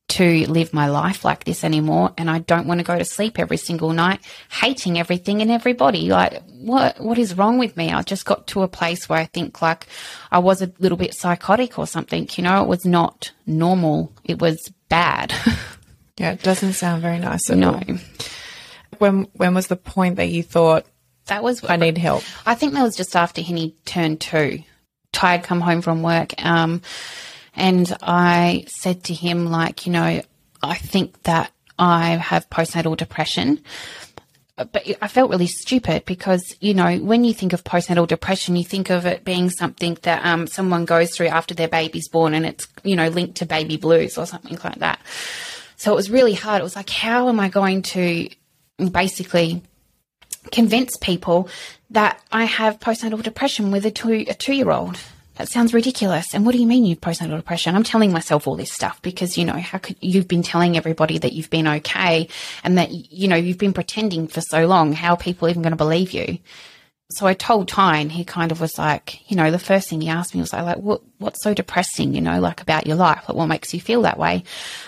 [0.08, 3.40] to live my life like this anymore and I don't want to go to sleep
[3.40, 4.20] every single night
[4.52, 6.10] hating everything and everybody.
[6.10, 7.92] Like what what is wrong with me?
[7.92, 9.88] I just got to a place where I think like
[10.32, 12.30] I was a little bit psychotic or something.
[12.36, 14.14] You know it was not normal.
[14.24, 15.34] It was bad.
[16.18, 17.74] Yeah it doesn't sound very nice at no.
[17.74, 17.84] all.
[19.00, 20.86] when when was the point that you thought
[21.26, 24.64] that was I need help I think that was just after Henny turned 2
[25.12, 26.82] Ty'd come home from work um
[27.56, 30.22] and I said to him, like, you know,
[30.62, 33.62] I think that I have postnatal depression.
[34.58, 38.64] But I felt really stupid because, you know, when you think of postnatal depression, you
[38.64, 42.46] think of it being something that um, someone goes through after their baby's born and
[42.46, 45.00] it's, you know, linked to baby blues or something like that.
[45.76, 46.62] So it was really hard.
[46.62, 48.30] It was like, how am I going to
[48.92, 49.62] basically
[50.54, 51.50] convince people
[51.90, 54.98] that I have postnatal depression with a two, a two year old?
[55.36, 56.34] That sounds ridiculous.
[56.34, 57.76] And what do you mean you've postnatal depression?
[57.76, 61.18] I'm telling myself all this stuff because, you know, how could you've been telling everybody
[61.18, 62.28] that you've been okay
[62.64, 64.94] and that, you know, you've been pretending for so long.
[64.94, 66.40] How are people even going to believe you?
[67.12, 70.02] So I told Ty and he kind of was like, you know, the first thing
[70.02, 73.30] he asked me was like, what, what's so depressing, you know, like about your life?
[73.30, 74.44] Like what makes you feel that way?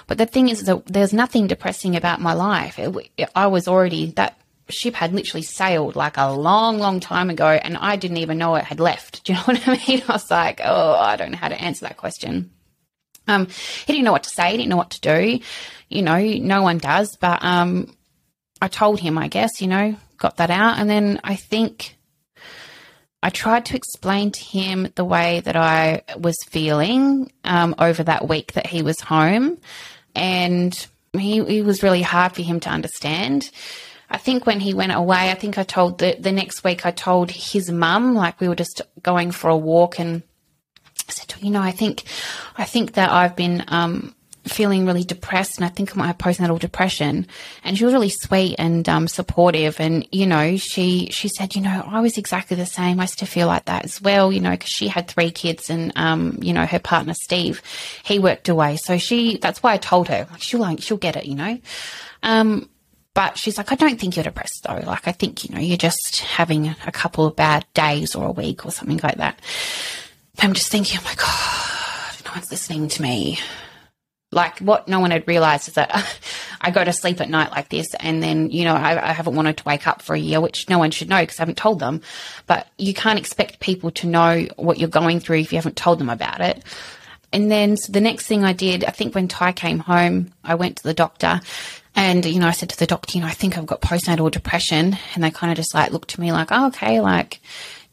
[0.08, 2.80] But the thing is that there's nothing depressing about my life.
[2.80, 7.48] It, I was already that ship had literally sailed like a long, long time ago,
[7.48, 9.24] and I didn't even know it had left.
[9.24, 10.04] Do you know what I mean?
[10.08, 12.52] I was like, oh, I don't know how to answer that question.
[13.28, 15.40] Um, he didn't know what to say, he didn't know what to do.
[15.90, 17.96] You know, no one does, but um,
[18.62, 20.80] I told him, I guess, you know, got that out.
[20.80, 21.98] And then I think
[23.22, 28.28] I tried to explain to him the way that I was feeling um, over that
[28.28, 29.58] week that he was home.
[30.16, 33.50] And he, it was really hard for him to understand.
[34.10, 36.92] I think when he went away, I think I told the, the next week, I
[36.92, 40.24] told his mum, like we were just going for a walk and
[41.08, 42.04] I said, you know, I think,
[42.58, 44.16] I think that I've been, um,
[44.48, 47.28] feeling really depressed and I think I might have postnatal depression.
[47.64, 49.80] And she was really sweet and um, supportive.
[49.80, 53.00] And, you know, she, she said, you know, I was exactly the same.
[53.00, 55.70] I used to feel like that as well, you know, because she had three kids
[55.70, 57.62] and, um, you know, her partner, Steve,
[58.04, 58.78] he worked away.
[58.78, 61.60] So she, that's why I told her, she'll, she'll get it, you know.
[62.24, 62.70] Um,
[63.18, 64.80] but she's like, I don't think you're depressed though.
[64.86, 68.32] Like, I think, you know, you're just having a couple of bad days or a
[68.32, 69.40] week or something like that.
[70.38, 73.40] I'm just thinking, oh my God, no one's listening to me.
[74.32, 76.08] Like, what no one had realized is that
[76.62, 79.34] I go to sleep at night like this, and then, you know, I, I haven't
[79.34, 81.58] wanted to wake up for a year, which no one should know because I haven't
[81.58, 82.02] told them.
[82.46, 85.98] But you can't expect people to know what you're going through if you haven't told
[85.98, 86.64] them about it.
[87.34, 90.54] And then so the next thing I did, I think when Ty came home, I
[90.54, 91.42] went to the doctor
[91.98, 94.30] And, you know, I said to the doctor, you know, I think I've got postnatal
[94.30, 94.96] depression.
[95.16, 97.42] And they kind of just like looked to me like, oh, okay, like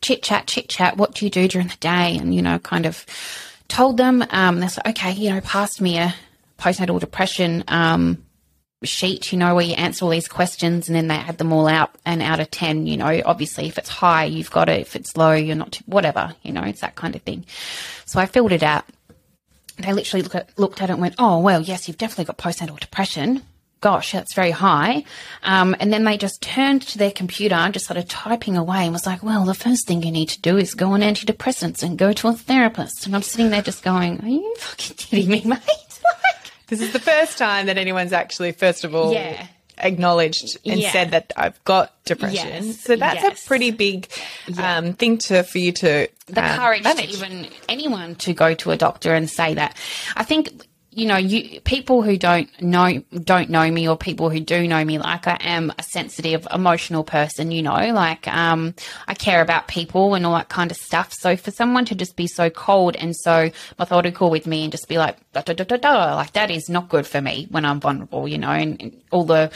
[0.03, 0.99] chit chat, chit chat.
[0.99, 2.19] What do you do during the day?
[2.19, 3.07] And, you know, kind of
[3.69, 6.15] told them, um, they said, okay, you know, passed me a
[6.59, 8.23] postnatal depression, um,
[8.83, 11.67] sheet, you know, where you answer all these questions and then they add them all
[11.67, 14.83] out and out of 10, you know, obviously if it's high, you've got it.
[14.83, 17.47] If it's low, you're not, too, whatever, you know, it's that kind of thing.
[18.05, 18.85] So I filled it out.
[19.79, 22.37] They literally look at, looked at it and went, oh, well, yes, you've definitely got
[22.37, 23.43] postnatal depression
[23.85, 25.05] gosh, that's very high.
[25.43, 28.93] Um, and then they just turned to their computer and just started typing away and
[28.95, 31.99] was like, well, the first thing you need to do is go on antidepressants and
[31.99, 33.05] go to a therapist.
[33.05, 35.61] And I'm sitting there just going, are you fucking kidding me, mate?
[36.69, 39.47] this is the first time that anyone's actually, first of all, Yeah.
[39.77, 40.91] acknowledged and Yeah.
[40.91, 42.65] said that I've got depression.
[42.65, 43.45] Yes, So that's yes.
[43.45, 44.09] a pretty big
[44.57, 47.11] um, thing to for you to the uh, courage manage.
[47.11, 49.77] to even anyone to go to a doctor and say that.
[50.17, 50.49] I think
[50.95, 54.85] you know, you people who don't know don't know me or people who do know
[54.85, 57.51] me, like I am a sensitive, emotional person.
[57.51, 58.75] You know, like um,
[59.09, 61.13] I care about people and all that kind of stuff.
[61.13, 64.89] So for someone to just be so cold and so methodical with me and just
[64.89, 67.65] be like da, da, da, da, da, like that is not good for me when
[67.65, 68.29] I'm vulnerable.
[68.29, 69.51] You know, and, and all the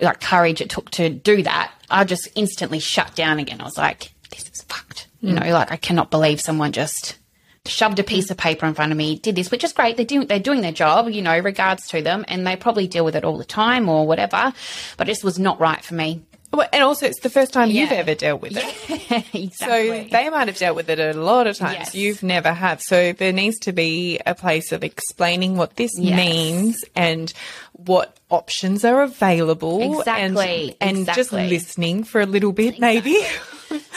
[0.00, 3.60] like courage it took to do that, I just instantly shut down again.
[3.60, 5.08] I was like, this is fucked.
[5.20, 7.16] You know, like I cannot believe someone just
[7.66, 9.96] shoved a piece of paper in front of me, did this, which is great.
[9.96, 13.04] They're doing, they're doing their job, you know, regards to them, and they probably deal
[13.04, 14.52] with it all the time or whatever.
[14.96, 16.22] But it just was not right for me.
[16.52, 18.64] Well, and also, it's the first time you've ever dealt with it.
[19.34, 19.50] exactly.
[19.52, 19.66] So
[20.10, 21.78] they might have dealt with it a lot of times.
[21.78, 21.94] Yes.
[21.94, 22.82] You've never have.
[22.82, 26.14] So there needs to be a place of explaining what this Yes.
[26.14, 27.32] means and
[27.72, 30.00] what options are available.
[30.00, 33.16] Exactly, And, and just listening for a little bit, maybe.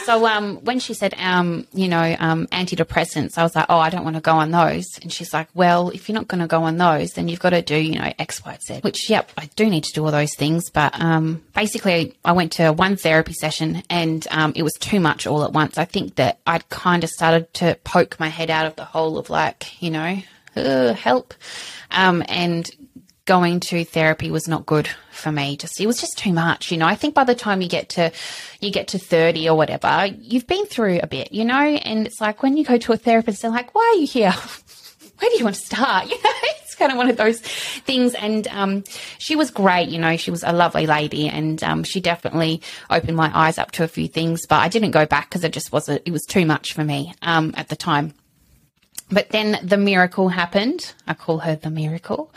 [0.04, 3.90] So um, when she said, um, you know, um, antidepressants, I was like, oh, I
[3.90, 4.86] don't want to go on those.
[5.02, 7.50] And she's like, well, if you're not going to go on those, then you've got
[7.50, 8.80] to do, you know, X, Y, Z.
[8.82, 10.70] Which, yep, I do need to do all those things.
[10.70, 15.26] But um, basically, I went to one therapy session and um, it was too much
[15.26, 15.76] all at once.
[15.76, 19.18] I think that I'd kind of started to poke my head out of the hole
[19.18, 20.22] of like, you know,
[20.54, 21.34] help.
[21.90, 22.70] Um, and
[23.26, 25.56] going to therapy was not good for me.
[25.56, 26.86] Just it was just too much you know.
[26.86, 28.12] I think by the time you get to
[28.60, 31.60] you get to 30 or whatever you've been through a bit you know.
[31.60, 34.32] And it's like when you go to a therapist they're like why are you here?
[35.18, 36.06] Where do you want to start?
[36.10, 38.14] You know it's kind of one of those things.
[38.14, 38.84] And um,
[39.18, 40.16] she was great you know.
[40.16, 43.88] She was a lovely lady and um, she definitely opened my eyes up to a
[43.88, 46.72] few things but i didn't go back because it just wasn't it was too much
[46.72, 48.14] for me um, at the time
[49.08, 50.92] but then the miracle happened.
[51.06, 52.32] I call her the miracle.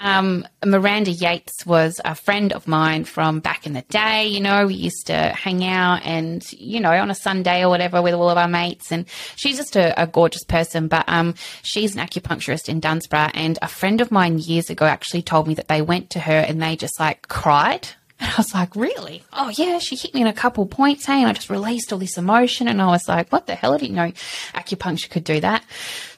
[0.00, 4.26] Um, Miranda Yates was a friend of mine from back in the day.
[4.28, 8.00] You know, we used to hang out and, you know, on a Sunday or whatever
[8.00, 8.92] with all of our mates.
[8.92, 10.86] And she's just a, a gorgeous person.
[10.86, 13.30] But um, she's an acupuncturist in Dunsborough.
[13.34, 16.38] And a friend of mine years ago actually told me that they went to her
[16.38, 17.88] and they just like cried.
[18.22, 19.24] And I was like, really?
[19.32, 21.98] Oh, yeah, she hit me in a couple points, hey, and I just released all
[21.98, 22.68] this emotion.
[22.68, 23.74] And I was like, what the hell?
[23.74, 24.12] I didn't know
[24.54, 25.64] acupuncture could do that.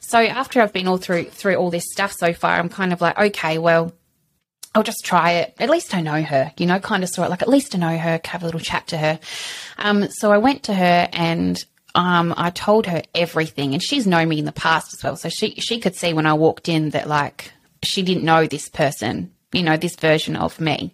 [0.07, 3.01] So after I've been all through through all this stuff so far, I'm kind of
[3.01, 3.91] like, okay, well,
[4.75, 5.55] I'll just try it.
[5.59, 7.79] At least I know her, you know, kind of sort of like at least I
[7.79, 9.19] know her, have a little chat to her.
[9.77, 11.57] Um, so I went to her and
[11.95, 15.29] um, I told her everything, and she's known me in the past as well, so
[15.29, 17.51] she she could see when I walked in that like
[17.83, 20.93] she didn't know this person, you know, this version of me.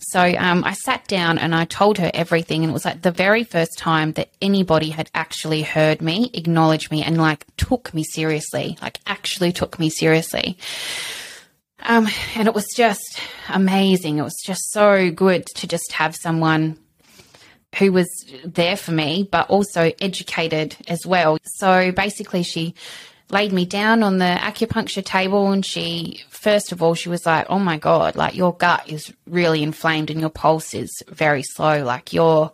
[0.00, 3.10] So um, I sat down and I told her everything, and it was like the
[3.10, 8.02] very first time that anybody had actually heard me, acknowledged me, and like took me
[8.02, 10.58] seriously, like actually took me seriously.
[11.80, 14.18] Um, and it was just amazing.
[14.18, 16.78] It was just so good to just have someone
[17.78, 18.08] who was
[18.44, 21.38] there for me, but also educated as well.
[21.44, 22.74] So basically, she
[23.30, 27.46] laid me down on the acupuncture table and she, first of all, she was like,
[27.48, 31.84] Oh my God, like your gut is really inflamed and your pulse is very slow.
[31.84, 32.52] Like your,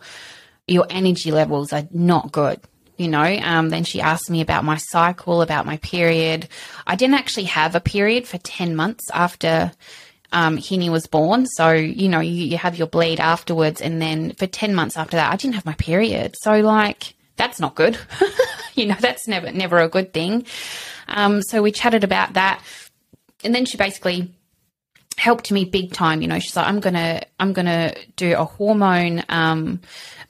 [0.66, 2.60] your energy levels are not good.
[2.96, 6.48] You know, um, then she asked me about my cycle, about my period.
[6.86, 9.72] I didn't actually have a period for 10 months after
[10.30, 11.46] um, Henny was born.
[11.46, 13.80] So, you know, you, you have your bleed afterwards.
[13.80, 16.36] And then for 10 months after that, I didn't have my period.
[16.40, 17.98] So, like, that's not good.
[18.74, 20.46] you know, that's never, never a good thing.
[21.08, 22.62] Um, so we chatted about that.
[23.42, 24.32] And then she basically
[25.16, 26.22] helped me big time.
[26.22, 29.80] You know, she's like, I'm gonna, I'm gonna do a hormone um,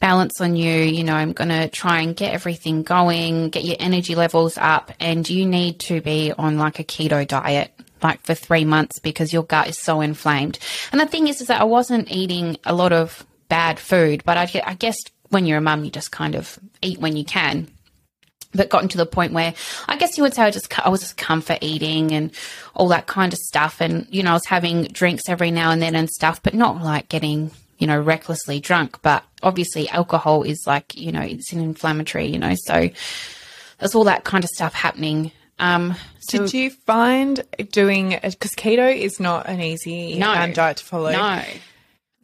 [0.00, 0.72] balance on you.
[0.72, 5.28] You know, I'm gonna try and get everything going, get your energy levels up, and
[5.28, 7.70] you need to be on like a keto diet.
[8.02, 10.58] Like for three months because your gut is so inflamed.
[10.92, 14.36] And the thing is, is that I wasn't eating a lot of bad food, but
[14.36, 14.98] I, I guess
[15.34, 17.66] when you're a mum, you just kind of eat when you can.
[18.54, 19.52] but gotten to the point where
[19.88, 22.30] I guess you would say I just I was just comfort eating and
[22.74, 25.82] all that kind of stuff, and you know I was having drinks every now and
[25.82, 29.02] then and stuff, but not like getting you know recklessly drunk.
[29.02, 32.88] But obviously alcohol is like you know it's an inflammatory, you know, so
[33.80, 35.32] there's all that kind of stuff happening.
[35.58, 40.30] Um, so Did you find doing because keto is not an easy No.
[40.32, 41.10] um, diet to follow?
[41.12, 41.42] no.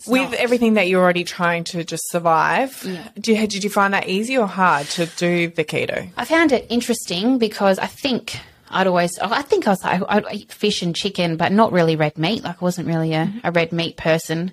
[0.01, 0.35] It's With not.
[0.41, 2.81] everything that you're already trying to just survive,
[3.21, 6.09] do you, did you find that easy or hard to do the keto?
[6.17, 8.39] I found it interesting because I think
[8.71, 11.97] I'd always, I think I was like, I'd eat fish and chicken, but not really
[11.97, 12.43] red meat.
[12.43, 14.53] Like I wasn't really a, a red meat person.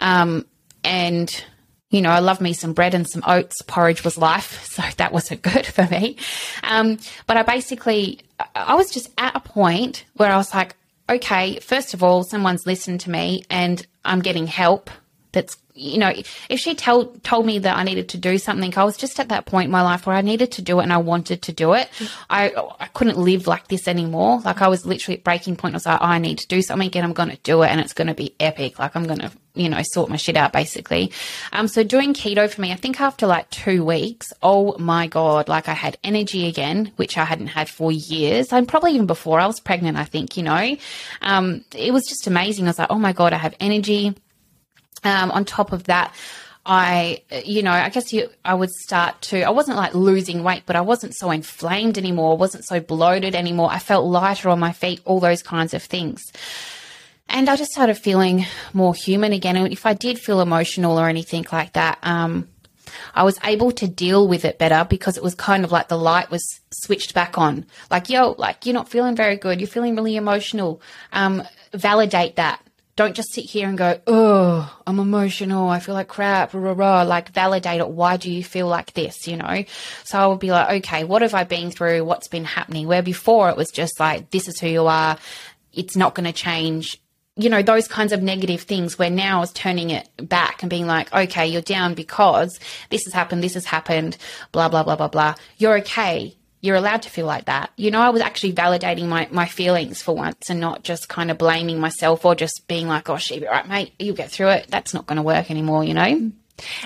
[0.00, 0.46] Um,
[0.82, 1.44] and,
[1.90, 3.62] you know, I love me some bread and some oats.
[3.62, 4.64] Porridge was life.
[4.78, 6.16] So that wasn't good for me.
[6.64, 8.20] Um, but I basically,
[8.54, 10.74] I was just at a point where I was like,
[11.08, 14.90] okay, first of all, someone's listened to me and I'm getting help.
[15.32, 16.12] That's, you know,
[16.48, 19.28] if she tell, told me that I needed to do something, I was just at
[19.28, 21.52] that point in my life where I needed to do it and I wanted to
[21.52, 21.88] do it.
[22.28, 24.40] I, I couldn't live like this anymore.
[24.40, 25.74] Like I was literally at breaking point.
[25.74, 27.80] I was like, I need to do something and I'm going to do it and
[27.80, 28.78] it's going to be epic.
[28.78, 31.12] Like I'm going to, you know, sort my shit out basically.
[31.52, 35.48] Um, so doing keto for me, I think after like two weeks, oh my God,
[35.48, 38.52] like I had energy again, which I hadn't had for years.
[38.52, 40.76] And probably even before I was pregnant, I think, you know,
[41.22, 42.66] um, it was just amazing.
[42.66, 44.16] I was like, oh my God, I have energy.
[45.04, 46.14] Um, on top of that,
[46.66, 50.64] I, you know, I guess you, I would start to, I wasn't like losing weight,
[50.66, 53.70] but I wasn't so inflamed anymore, wasn't so bloated anymore.
[53.70, 56.22] I felt lighter on my feet, all those kinds of things.
[57.28, 59.56] And I just started feeling more human again.
[59.56, 62.48] And if I did feel emotional or anything like that, um,
[63.14, 65.98] I was able to deal with it better because it was kind of like the
[65.98, 67.66] light was switched back on.
[67.90, 69.60] Like, yo, like you're not feeling very good.
[69.60, 70.80] You're feeling really emotional.
[71.12, 71.42] Um,
[71.72, 72.60] validate that.
[72.98, 75.68] Don't just sit here and go, oh, I'm emotional.
[75.68, 76.52] I feel like crap.
[76.52, 77.02] Rah, rah.
[77.02, 77.88] Like validate it.
[77.88, 79.28] Why do you feel like this?
[79.28, 79.62] You know?
[80.02, 82.04] So I would be like, okay, what have I been through?
[82.04, 82.88] What's been happening?
[82.88, 85.16] Where before it was just like, this is who you are.
[85.72, 87.00] It's not going to change
[87.36, 90.68] you know, those kinds of negative things where now I was turning it back and
[90.68, 92.58] being like, okay, you're down because
[92.90, 94.16] this has happened, this has happened,
[94.50, 95.36] blah, blah, blah, blah, blah.
[95.56, 96.34] You're okay.
[96.60, 97.70] You're allowed to feel like that.
[97.76, 101.30] You know, I was actually validating my, my feelings for once and not just kind
[101.30, 104.48] of blaming myself or just being like, oh, she be right, mate, you'll get through
[104.48, 104.66] it.
[104.68, 106.32] That's not going to work anymore, you know?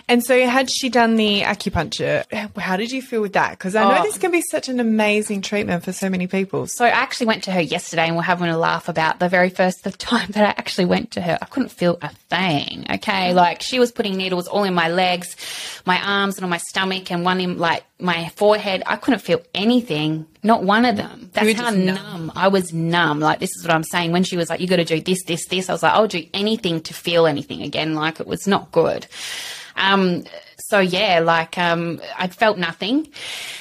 [0.06, 2.26] And so, had she done the acupuncture?
[2.58, 3.52] How did you feel with that?
[3.52, 4.02] Because I know Oh.
[4.02, 6.66] this can be such an amazing treatment for so many people.
[6.66, 9.48] So I actually went to her yesterday and we're having a laugh about the very
[9.48, 11.38] first time that I actually went to her.
[11.40, 12.84] I couldn't feel a thing.
[12.92, 13.32] Okay.
[13.32, 15.36] Like she was putting needles all in my legs,
[15.86, 18.82] my arms and on my stomach and one in like my forehead.
[18.86, 20.26] I couldn't feel anything.
[20.42, 21.30] Not one of them.
[21.32, 21.84] That's how numb.
[21.84, 22.32] numb.
[22.34, 23.20] I was numb.
[23.20, 24.12] Like this is what I'm saying.
[24.12, 26.08] When she was like, you got to do this, this, this, I was like, I'll
[26.08, 27.94] do anything to feel anything again.
[27.94, 29.06] Like it was not good.
[29.76, 30.24] Um,
[30.72, 33.06] so yeah, like um, I felt nothing,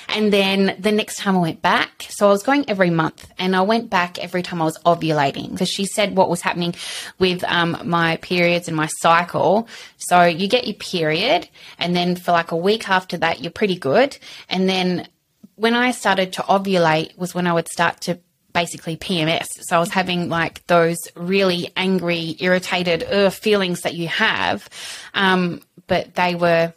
[0.08, 3.54] and then the next time I went back, so I was going every month, and
[3.54, 6.74] I went back every time I was ovulating because she said what was happening
[7.20, 9.68] with um, my periods and my cycle.
[9.98, 13.78] So you get your period, and then for like a week after that, you're pretty
[13.78, 15.10] good, and then
[15.56, 18.20] when I started to ovulate was when I would start to
[18.54, 19.48] basically PMS.
[19.68, 24.70] So I was having like those really angry, irritated ugh, feelings that you have,
[25.14, 26.74] um, but they were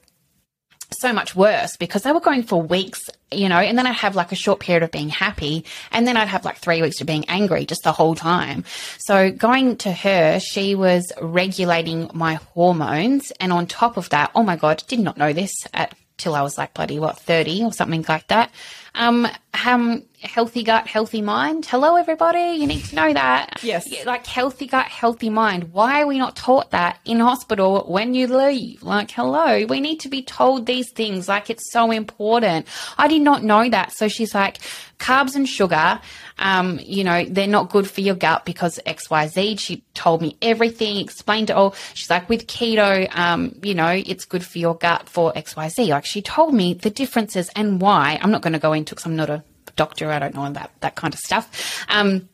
[1.00, 4.16] so much worse because they were going for weeks, you know, and then I'd have
[4.16, 7.06] like a short period of being happy and then I'd have like three weeks of
[7.06, 8.64] being angry just the whole time.
[8.98, 13.32] So going to her, she was regulating my hormones.
[13.40, 16.42] And on top of that, oh my God, did not know this at till I
[16.42, 18.50] was like bloody what, 30 or something like that.
[18.94, 19.26] Um,
[19.66, 21.66] um, healthy gut, healthy mind.
[21.66, 22.56] Hello, everybody.
[22.58, 23.60] You need to know that.
[23.62, 23.86] Yes.
[24.04, 25.72] Like healthy gut, healthy mind.
[25.72, 28.82] Why are we not taught that in hospital when you leave?
[28.82, 31.28] Like, hello, we need to be told these things.
[31.28, 32.66] Like, it's so important.
[32.98, 33.92] I did not know that.
[33.92, 34.58] So she's like,
[34.98, 36.00] carbs and sugar,
[36.38, 39.58] um, you know, they're not good for your gut because XYZ.
[39.58, 41.74] She told me everything, explained it all.
[41.94, 45.88] She's like, with keto, um, you know, it's good for your gut for XYZ.
[45.88, 48.18] Like, she told me the differences and why.
[48.22, 49.44] I'm not going to go into because I'm not a
[49.76, 50.10] doctor.
[50.10, 51.84] I don't know about that kind of stuff.
[51.88, 52.28] Um,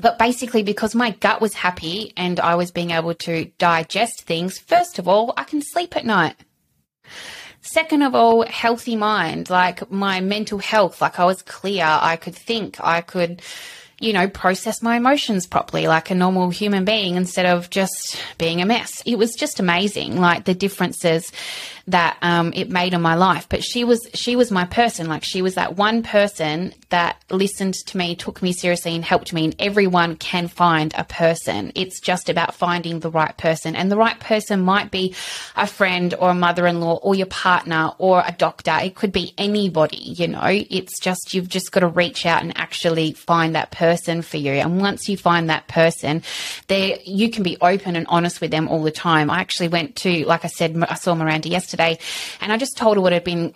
[0.00, 4.58] but basically, because my gut was happy and I was being able to digest things,
[4.58, 6.36] first of all, I can sleep at night.
[7.60, 12.34] Second of all, healthy mind, like my mental health, like I was clear, I could
[12.34, 13.42] think, I could,
[14.00, 18.62] you know, process my emotions properly like a normal human being instead of just being
[18.62, 19.02] a mess.
[19.04, 21.32] It was just amazing, like the differences
[21.88, 23.48] that um, it made on my life.
[23.48, 25.08] But she was she was my person.
[25.08, 29.32] Like she was that one person that listened to me, took me seriously, and helped
[29.32, 29.46] me.
[29.46, 31.72] And everyone can find a person.
[31.74, 35.14] It's just about finding the right person, and the right person might be
[35.56, 38.76] a friend or a mother-in-law or your partner or a doctor.
[38.82, 39.96] It could be anybody.
[39.96, 44.20] You know, it's just you've just got to reach out and actually find that person
[44.22, 44.52] for you.
[44.52, 46.22] And once you find that person,
[46.66, 49.30] there you can be open and honest with them all the time.
[49.30, 52.04] I actually went to, like I said, I saw Miranda yesterday yesterday,
[52.40, 53.54] and I just told her what had been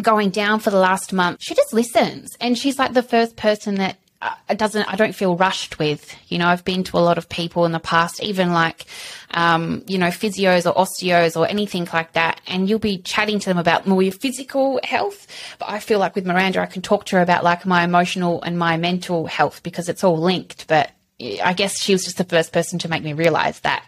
[0.00, 1.38] going down for the last month.
[1.40, 5.36] She just listens, and she's like the first person that uh, doesn't I don't feel
[5.36, 6.14] rushed with.
[6.28, 8.86] You know, I've been to a lot of people in the past, even like
[9.32, 13.48] um, you know, physios or osteos or anything like that, and you'll be chatting to
[13.48, 15.26] them about more your physical health.
[15.58, 18.42] But I feel like with Miranda I can talk to her about like my emotional
[18.42, 20.66] and my mental health because it's all linked.
[20.66, 20.90] But
[21.42, 23.86] I guess she was just the first person to make me realize that.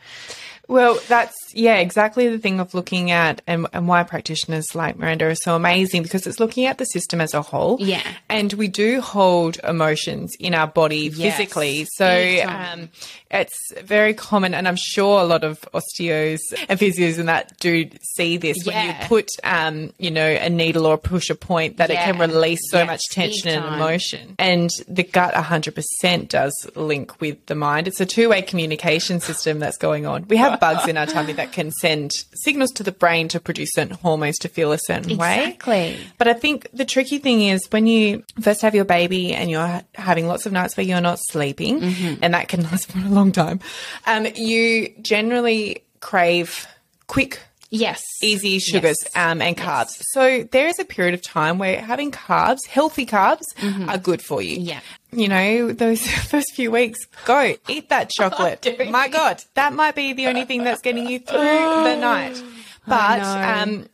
[0.69, 5.27] Well, that's yeah, exactly the thing of looking at and, and why practitioners like Miranda
[5.27, 7.79] are so amazing because it's looking at the system as a whole.
[7.81, 8.03] Yeah.
[8.29, 11.37] And we do hold emotions in our body yes.
[11.37, 11.87] physically.
[11.95, 12.07] So
[12.47, 12.91] um,
[13.31, 17.89] it's very common, and I'm sure a lot of osteos and physios and that do
[18.03, 18.75] see this yeah.
[18.75, 22.03] when you put, um, you know, a needle or push a point that yeah.
[22.03, 24.35] it can release so yes, much tension and emotion.
[24.39, 27.89] And the gut 100% does link with the mind.
[27.89, 30.27] It's a two way communication system that's going on.
[30.29, 33.71] We have bugs in our tummy that can send signals to the brain to produce
[33.73, 35.21] certain hormones to feel a certain exactly.
[35.21, 35.45] way.
[35.45, 35.99] Exactly.
[36.19, 39.83] But I think the tricky thing is when you first have your baby and you're
[39.95, 42.23] having lots of nights where you're not sleeping, mm-hmm.
[42.23, 43.61] and that can last for a long time,
[44.07, 46.67] um, you generally crave
[47.07, 47.41] quick
[47.71, 48.03] Yes.
[48.23, 49.17] Easy sugars yes.
[49.17, 49.97] um, and carbs.
[49.97, 50.05] Yes.
[50.13, 53.89] So there is a period of time where having carbs, healthy carbs, mm-hmm.
[53.89, 54.59] are good for you.
[54.59, 54.81] Yeah.
[55.13, 58.67] You know, those first few weeks, go eat that chocolate.
[58.81, 62.43] Oh, My God, that might be the only thing that's getting you through the night.
[62.87, 63.87] But um,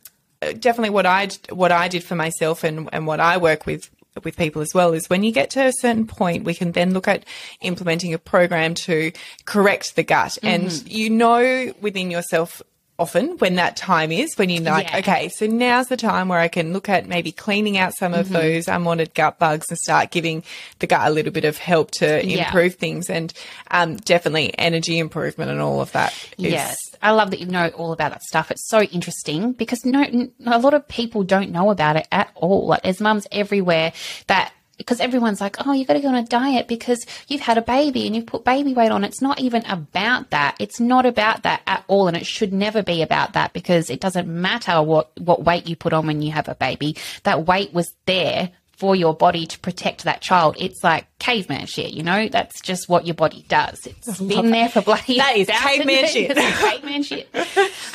[0.59, 3.89] definitely what I what I did for myself and, and what I work with
[4.23, 6.93] with people as well is when you get to a certain point, we can then
[6.93, 7.25] look at
[7.59, 9.11] implementing a program to
[9.43, 10.37] correct the gut.
[10.41, 10.47] Mm-hmm.
[10.47, 12.61] And you know within yourself
[12.97, 14.99] often when that time is when you're like, yeah.
[14.99, 18.27] okay, so now's the time where I can look at maybe cleaning out some of
[18.27, 18.35] mm-hmm.
[18.35, 20.43] those unwanted gut bugs and start giving
[20.79, 22.45] the gut a little bit of help to yeah.
[22.45, 23.33] improve things and
[23.71, 26.13] um, definitely energy improvement and all of that.
[26.37, 26.77] Is- yes.
[27.01, 28.49] I love that you know all about that stuff.
[28.49, 30.05] It's so interesting because no,
[30.45, 32.67] a lot of people don't know about it at all.
[32.67, 33.93] Like there's mums everywhere
[34.27, 37.57] that because everyone's like, oh, you've got to go on a diet because you've had
[37.57, 39.03] a baby and you've put baby weight on.
[39.03, 40.55] It's not even about that.
[40.59, 42.07] It's not about that at all.
[42.07, 45.75] And it should never be about that because it doesn't matter what, what weight you
[45.75, 46.95] put on when you have a baby.
[47.23, 50.57] That weight was there for your body to protect that child.
[50.59, 52.27] It's like caveman shit, you know?
[52.27, 53.87] That's just what your body does.
[53.87, 56.35] It's been there for bloody That is caveman shit.
[56.35, 57.29] caveman shit.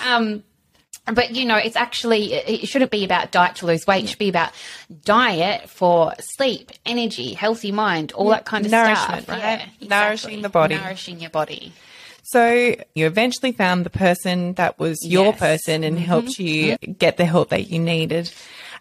[0.06, 0.42] Um,
[1.06, 4.04] but you know, it's actually it shouldn't be about diet to lose weight.
[4.04, 4.52] It should be about
[5.04, 9.28] diet for sleep, energy, healthy mind, all that kind of nourishment, stuff.
[9.28, 9.38] Right?
[9.38, 9.88] Yeah, exactly.
[9.88, 11.72] nourishing the body, nourishing your body.
[12.22, 15.38] So you eventually found the person that was your yes.
[15.38, 16.04] person and mm-hmm.
[16.04, 16.92] helped you mm-hmm.
[16.92, 18.30] get the help that you needed.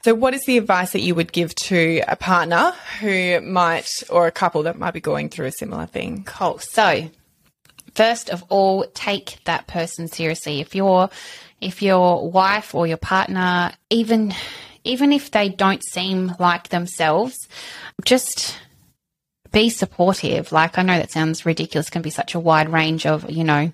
[0.04, 4.28] So what is the advice that you would give to a partner who might, or
[4.28, 6.24] a couple that might be going through a similar thing?
[6.26, 6.60] Cool.
[6.60, 7.10] So
[7.96, 10.62] first of all, take that person seriously.
[10.62, 11.10] If you're
[11.62, 14.34] if your wife or your partner, even
[14.84, 17.48] even if they don't seem like themselves,
[18.06, 18.58] just
[19.52, 20.52] be supportive.
[20.52, 23.44] Like I know that sounds ridiculous, it can be such a wide range of, you
[23.44, 23.72] know,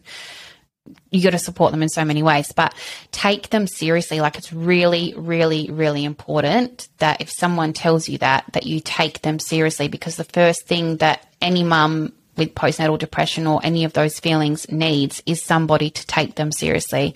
[1.09, 2.73] you got to support them in so many ways, but
[3.11, 4.19] take them seriously.
[4.19, 9.21] Like it's really, really, really important that if someone tells you that, that you take
[9.21, 13.93] them seriously because the first thing that any mum with postnatal depression or any of
[13.93, 17.15] those feelings needs is somebody to take them seriously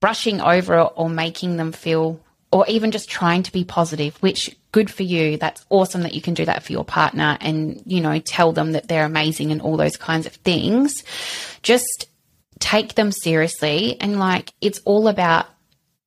[0.00, 2.20] brushing over or making them feel
[2.52, 5.36] or even just trying to be positive, which good for you.
[5.36, 8.72] That's awesome that you can do that for your partner and, you know, tell them
[8.72, 11.04] that they're amazing and all those kinds of things.
[11.62, 12.06] Just
[12.58, 15.46] take them seriously and like it's all about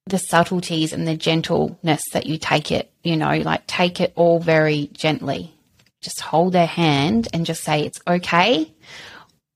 [0.06, 4.40] the subtleties and the gentleness that you take it, you know, like take it all
[4.40, 5.54] very gently.
[6.02, 8.70] Just hold their hand and just say, it's okay.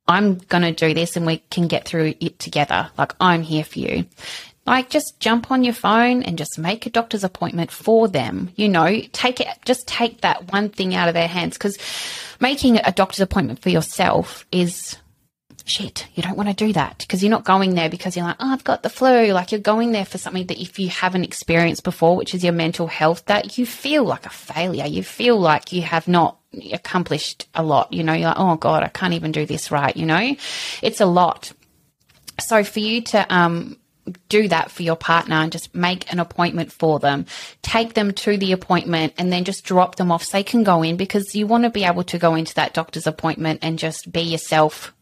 [0.07, 2.89] I'm going to do this and we can get through it together.
[2.97, 4.05] Like, I'm here for you.
[4.65, 8.49] Like, just jump on your phone and just make a doctor's appointment for them.
[8.55, 11.77] You know, take it, just take that one thing out of their hands because
[12.39, 14.97] making a doctor's appointment for yourself is
[15.63, 16.07] shit.
[16.15, 18.51] You don't want to do that because you're not going there because you're like, oh,
[18.51, 19.27] I've got the flu.
[19.31, 22.53] Like, you're going there for something that if you haven't experienced before, which is your
[22.53, 24.85] mental health, that you feel like a failure.
[24.85, 26.39] You feel like you have not
[26.73, 27.93] accomplished a lot.
[27.93, 29.95] You know, you're like, oh God, I can't even do this right.
[29.95, 30.35] You know,
[30.81, 31.51] it's a lot.
[32.39, 33.77] So for you to, um,
[34.29, 37.25] do that for your partner and just make an appointment for them.
[37.61, 40.81] Take them to the appointment and then just drop them off so they can go
[40.83, 44.11] in because you want to be able to go into that doctor's appointment and just
[44.11, 44.93] be yourself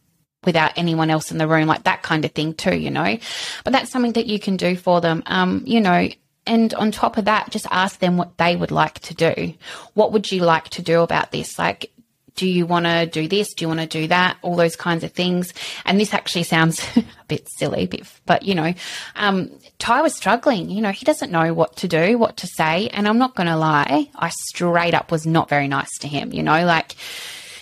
[0.43, 3.17] without anyone else in the room, like that kind of thing too, you know.
[3.63, 5.23] But that's something that you can do for them.
[5.25, 6.07] Um, you know,
[6.47, 9.53] and on top of that, just ask them what they would like to do.
[9.93, 11.57] What would you like to do about this?
[11.57, 11.91] Like,
[12.35, 13.53] do you want to do this?
[13.53, 14.37] Do you want to do that?
[14.41, 15.53] All those kinds of things.
[15.85, 17.89] And this actually sounds a bit silly,
[18.25, 18.73] but you know,
[19.15, 20.69] um, Ty was struggling.
[20.69, 22.89] You know, he doesn't know what to do, what to say.
[22.89, 26.31] And I'm not going to lie, I straight up was not very nice to him.
[26.33, 26.95] You know, like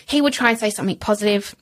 [0.05, 1.55] he would try and say something positive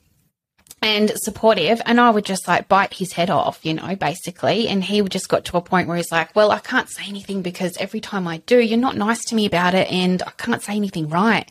[0.81, 4.67] and supportive and I would just like bite his head off, you know, basically.
[4.67, 7.03] And he would just got to a point where he's like, well, I can't say
[7.07, 10.31] anything because every time I do, you're not nice to me about it and I
[10.31, 11.49] can't say anything right.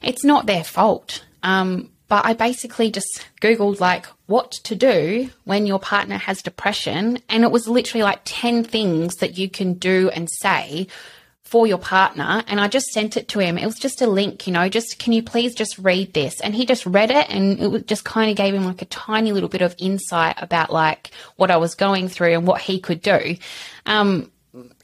[0.00, 1.24] It's not their fault.
[1.42, 7.18] Um, but I basically just Googled like what to do when your partner has depression.
[7.28, 10.86] And it was literally like 10 things that you can do and say
[11.48, 13.56] for your partner and I just sent it to him.
[13.56, 16.42] It was just a link, you know, just can you please just read this?
[16.42, 19.32] And he just read it and it just kind of gave him like a tiny
[19.32, 23.00] little bit of insight about like what I was going through and what he could
[23.00, 23.36] do.
[23.86, 24.30] Um,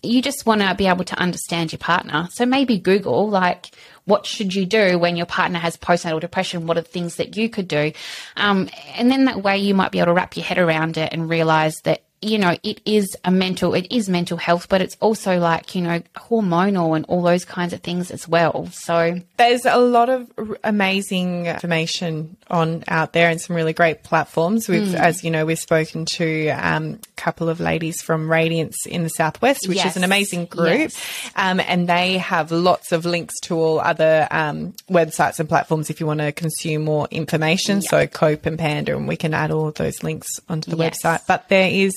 [0.02, 2.28] you just want to be able to understand your partner.
[2.32, 3.70] So maybe Google like
[4.06, 6.66] what should you do when your partner has postnatal depression?
[6.66, 7.92] What are the things that you could do?
[8.36, 11.12] Um, and then that way you might be able to wrap your head around it
[11.12, 14.96] and realize that you know, it is a mental, it is mental health, but it's
[15.00, 18.68] also like, you know, hormonal and all those kinds of things as well.
[18.72, 20.30] So there's a lot of
[20.64, 24.68] amazing information on out there and some really great platforms.
[24.68, 24.94] We've, mm.
[24.94, 29.10] as you know, we've spoken to um, a couple of ladies from Radiance in the
[29.10, 29.92] Southwest, which yes.
[29.92, 30.78] is an amazing group.
[30.78, 31.30] Yes.
[31.36, 36.00] Um, and they have lots of links to all other um, websites and platforms if
[36.00, 37.76] you want to consume more information.
[37.76, 37.90] Yep.
[37.90, 41.02] So Cope and PANDA, and we can add all of those links onto the yes.
[41.02, 41.26] website.
[41.26, 41.92] But there is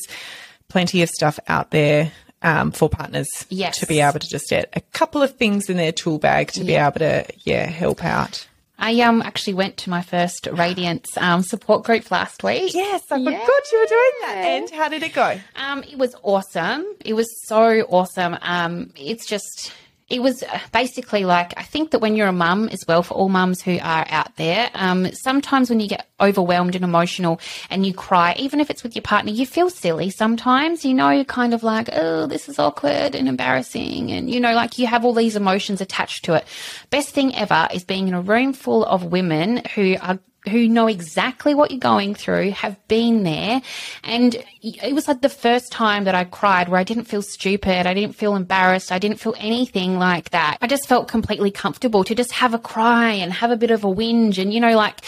[0.68, 2.12] plenty of stuff out there
[2.42, 3.80] um, for partners yes.
[3.80, 6.64] to be able to just get a couple of things in their tool bag to
[6.64, 6.66] yeah.
[6.66, 8.48] be able to yeah help out.
[8.80, 12.76] I um actually went to my first Radiance um, support group last week.
[12.76, 13.32] Yes, I yeah.
[13.32, 14.36] forgot you were doing that.
[14.36, 15.40] And how did it go?
[15.56, 16.86] Um, it was awesome.
[17.04, 18.38] It was so awesome.
[18.42, 19.74] Um, it's just
[20.10, 23.14] it was uh, basically like I think that when you're a mum as well, for
[23.14, 27.40] all mums who are out there, um, sometimes when you get overwhelmed and emotional
[27.70, 30.86] and you cry, even if it's with your partner, you feel silly sometimes.
[30.86, 34.54] You know, you're kind of like, oh, this is awkward and embarrassing, and you know,
[34.54, 36.46] like you have all these emotions attached to it.
[36.90, 40.88] Best thing ever is being in a room full of women who are who know
[40.88, 43.62] exactly what you're going through, have been there.
[44.04, 47.86] And it was like the first time that I cried where I didn't feel stupid.
[47.86, 48.92] I didn't feel embarrassed.
[48.92, 50.58] I didn't feel anything like that.
[50.62, 53.84] I just felt completely comfortable to just have a cry and have a bit of
[53.84, 55.02] a whinge and, you know, like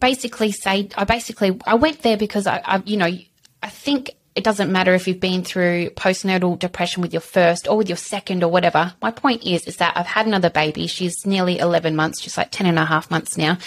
[0.00, 3.10] basically say, I basically, I went there because I, I you know,
[3.62, 7.76] I think it doesn't matter if you've been through postnatal depression with your first or
[7.76, 8.94] with your second or whatever.
[9.02, 10.86] My point is, is that I've had another baby.
[10.86, 13.58] She's nearly 11 months, just like 10 and a half months now.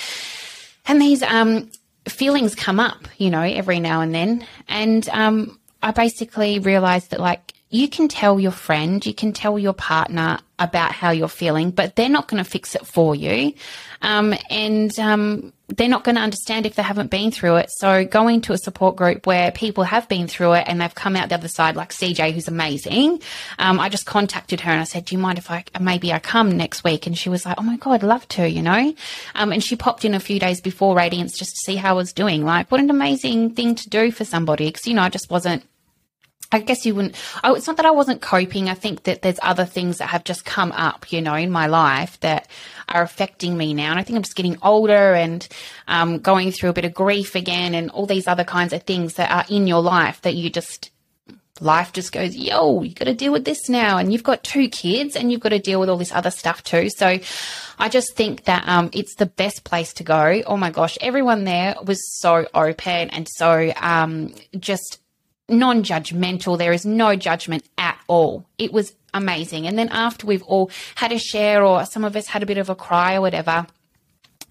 [0.85, 1.69] And these um,
[2.07, 4.45] feelings come up, you know, every now and then.
[4.67, 9.57] And um, I basically realized that, like, you can tell your friend, you can tell
[9.57, 13.53] your partner about how you're feeling, but they're not going to fix it for you.
[14.01, 17.69] Um, and um, they're not going to understand if they haven't been through it.
[17.71, 21.15] So going to a support group where people have been through it and they've come
[21.15, 23.21] out the other side, like CJ, who's amazing.
[23.57, 26.19] Um, I just contacted her and I said, "Do you mind if I maybe I
[26.19, 28.93] come next week?" And she was like, "Oh my god, love to," you know.
[29.33, 31.93] Um, and she popped in a few days before Radiance just to see how I
[31.93, 32.43] was doing.
[32.43, 35.63] Like, what an amazing thing to do for somebody because you know I just wasn't
[36.51, 37.15] I guess you wouldn't.
[37.43, 38.69] Oh, it's not that I wasn't coping.
[38.69, 41.67] I think that there's other things that have just come up, you know, in my
[41.67, 42.47] life that
[42.89, 43.91] are affecting me now.
[43.91, 45.47] And I think I'm just getting older and
[45.87, 49.13] um, going through a bit of grief again and all these other kinds of things
[49.13, 50.91] that are in your life that you just,
[51.61, 53.97] life just goes, yo, you got to deal with this now.
[53.97, 56.63] And you've got two kids and you've got to deal with all this other stuff
[56.63, 56.89] too.
[56.89, 57.17] So
[57.79, 60.41] I just think that um, it's the best place to go.
[60.45, 65.00] Oh my gosh, everyone there was so open and so um, just
[65.51, 66.57] non judgmental.
[66.57, 68.45] There is no judgment at all.
[68.57, 69.67] It was amazing.
[69.67, 72.57] And then after we've all had a share, or some of us had a bit
[72.57, 73.67] of a cry or whatever,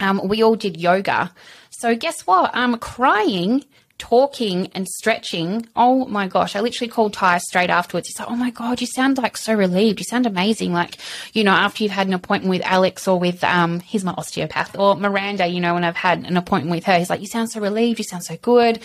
[0.01, 1.33] um, we all did yoga.
[1.71, 2.51] So guess what?
[2.55, 3.65] I'm um, crying
[4.01, 5.69] talking and stretching.
[5.77, 8.09] Oh my gosh, I literally called Ty straight afterwards.
[8.09, 10.01] He's like, Oh my God, you sound like so relieved.
[10.01, 10.73] You sound amazing.
[10.73, 10.97] Like,
[11.33, 14.77] you know, after you've had an appointment with Alex or with, um, he's my osteopath
[14.77, 17.51] or Miranda, you know, when I've had an appointment with her, he's like, You sound
[17.51, 17.99] so relieved.
[17.99, 18.79] You sound so good.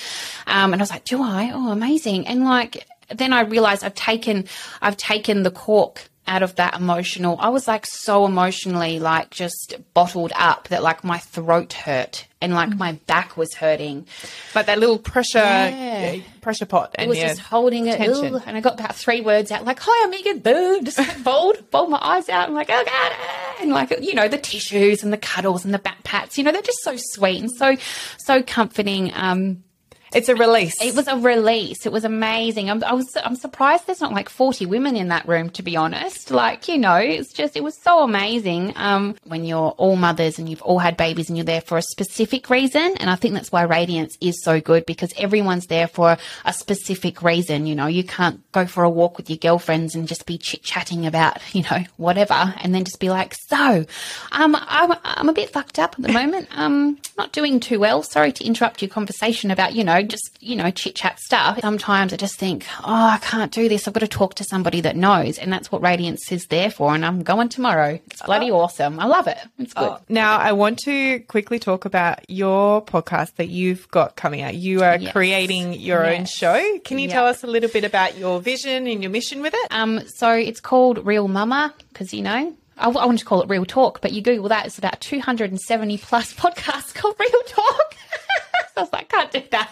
[0.46, 1.52] Um, and I was like, Do I?
[1.54, 2.28] Oh, amazing.
[2.28, 4.46] And like, then I realized I've taken,
[4.82, 7.38] I've taken the cork out of that emotional.
[7.40, 12.54] I was like so emotionally like just bottled up that like my throat hurt and
[12.54, 12.78] like Mm.
[12.78, 14.08] my back was hurting.
[14.56, 16.18] Like that little pressure Yeah.
[16.42, 16.96] pressure pot.
[16.98, 20.04] And was yeah, just holding it, and I got about three words out, like "Hi,
[20.06, 22.48] I'm Megan." Boom, just like bold, bold my eyes out.
[22.48, 23.12] I'm like, "Oh God!"
[23.62, 26.38] And like, you know, the tissues and the cuddles and the back pats.
[26.38, 27.76] You know, they're just so sweet and so,
[28.20, 29.12] so comforting.
[29.14, 29.64] Um,
[30.16, 30.74] It's a release.
[30.82, 31.86] it was a release.
[31.86, 32.70] It was amazing.
[32.70, 35.76] I'm, I was, I'm surprised there's not like 40 women in that room, to be
[35.76, 36.32] honest.
[36.32, 38.72] Like, you know, it's just, it was so amazing.
[38.78, 41.82] Um, when you're all mothers and you've all had babies and you're there for a
[41.82, 42.96] specific reason.
[42.98, 47.22] And I think that's why Radiance is so good because everyone's there for a specific
[47.22, 47.66] reason.
[47.66, 50.64] You know, you can't go for a walk with your girlfriends and just be chit
[50.64, 52.54] chatting about, you know, whatever.
[52.62, 53.86] And then just be like, so,
[54.32, 56.48] um, I'm, I'm a bit fucked up at the moment.
[56.56, 58.02] Um, not doing too well.
[58.02, 61.60] Sorry to interrupt your conversation about, you know, just, you know, chit chat stuff.
[61.62, 63.88] Sometimes I just think, oh, I can't do this.
[63.88, 65.38] I've got to talk to somebody that knows.
[65.38, 66.94] And that's what Radiance is there for.
[66.96, 68.00] And I'm going tomorrow.
[68.08, 69.00] It's bloody awesome.
[69.00, 69.38] I love it.
[69.60, 69.84] It's good.
[69.90, 74.56] Oh, Now, I want to quickly talk about your podcast that you've got coming out.
[74.56, 75.12] You are Yes.
[75.12, 76.62] creating your own show.
[76.86, 77.14] Can you Yeah.
[77.16, 79.68] tell us a little bit about your vision and your mission with it?
[79.72, 83.48] Um, so it's called Real Mama because you know I, I wanted to call it
[83.50, 87.96] Real Talk, but you Google that, it's about 270 plus podcasts called Real Talk.
[88.74, 89.70] so I was like, can't do that.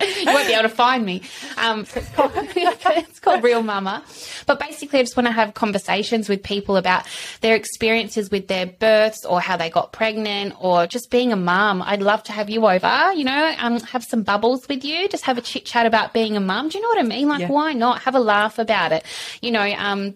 [0.00, 1.22] You won't be able to find me.
[1.56, 4.02] Um, it's, called, it's called Real Mama.
[4.46, 7.06] But basically, I just want to have conversations with people about
[7.40, 11.82] their experiences with their births or how they got pregnant or just being a mum.
[11.82, 15.24] I'd love to have you over, you know, um, have some bubbles with you, just
[15.24, 16.68] have a chit chat about being a mum.
[16.68, 17.28] Do you know what I mean?
[17.28, 17.48] Like, Yeah.
[17.48, 18.02] why not?
[18.02, 19.04] Have a laugh about it.
[19.40, 20.14] You know, um,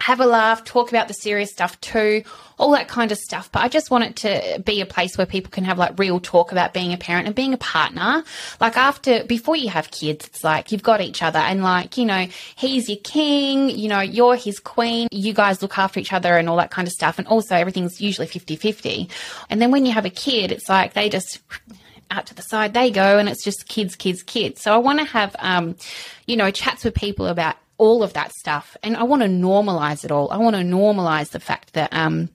[0.00, 2.24] have a laugh, talk about the serious stuff too,
[2.58, 3.52] all that kind of stuff.
[3.52, 6.18] But I just want it to be a place where people can have like real
[6.18, 8.24] talk about being a parent and being a partner.
[8.60, 12.06] Like after, before you have kids, it's like you've got each other and like, you
[12.06, 12.26] know,
[12.56, 15.08] he's your king, you know, you're his queen.
[15.10, 17.18] You guys look after each other and all that kind of stuff.
[17.18, 19.08] And also everything's usually 50 50.
[19.50, 21.40] And then when you have a kid, it's like they just,
[22.12, 24.98] out to the side they go and it's just kids kids kids so i want
[24.98, 25.76] to have um
[26.26, 28.76] you know chats with people about all of that stuff.
[28.82, 30.30] And i want to normalize it all.
[30.30, 32.28] I want to normalize the fact that um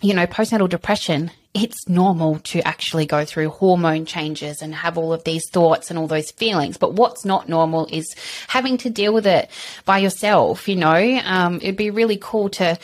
[0.00, 5.12] you know postnatal depression it's normal to actually go through hormone changes and have all
[5.12, 6.76] of these thoughts and all those feelings.
[6.76, 8.14] But what's not normal is
[8.46, 9.50] having to deal with it
[9.86, 11.20] by yourself you know?
[11.24, 12.78] Um it'd be really cool to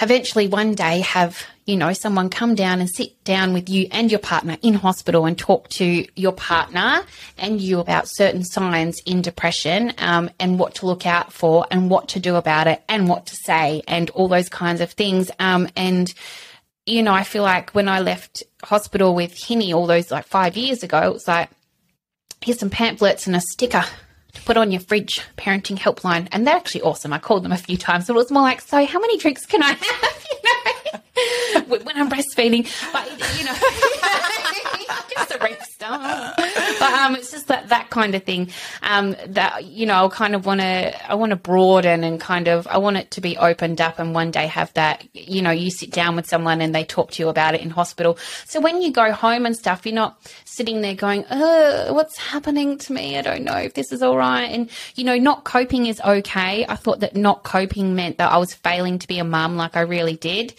[0.00, 4.10] eventually one day have you know someone come down and sit down with you and
[4.10, 7.02] your partner in hospital and talk to your partner
[7.38, 11.90] and you about certain signs in depression um, and what to look out for and
[11.90, 15.30] what to do about it and what to say and all those kinds of things
[15.38, 16.12] um, and
[16.86, 20.56] you know i feel like when i left hospital with hinny all those like five
[20.56, 21.48] years ago it was like
[22.40, 23.84] here's some pamphlets and a sticker
[24.32, 26.28] to put on your fridge, parenting helpline.
[26.32, 27.12] And they're actually awesome.
[27.12, 28.06] I called them a few times.
[28.06, 30.18] So it was more like, so how many drinks can I have?
[30.32, 31.00] You know,
[31.66, 32.68] when I'm breastfeeding.
[32.92, 33.54] But, you know,
[35.16, 36.34] just a rep stuff.
[36.36, 38.50] But um, it's just that, that kind of thing
[38.82, 42.48] um, that, you know, I kind of want to, I want to broaden and kind
[42.48, 45.50] of, I want it to be opened up and one day have that, you know,
[45.50, 48.18] you sit down with someone and they talk to you about it in hospital.
[48.46, 52.92] So when you go home and stuff, you're not sitting there going, what's happening to
[52.92, 53.18] me?
[53.18, 54.44] I don't know if this is all right.
[54.44, 56.66] And, you know, not coping is okay.
[56.68, 59.76] I thought that not coping meant that I was failing to be a mum like
[59.76, 60.54] I really did.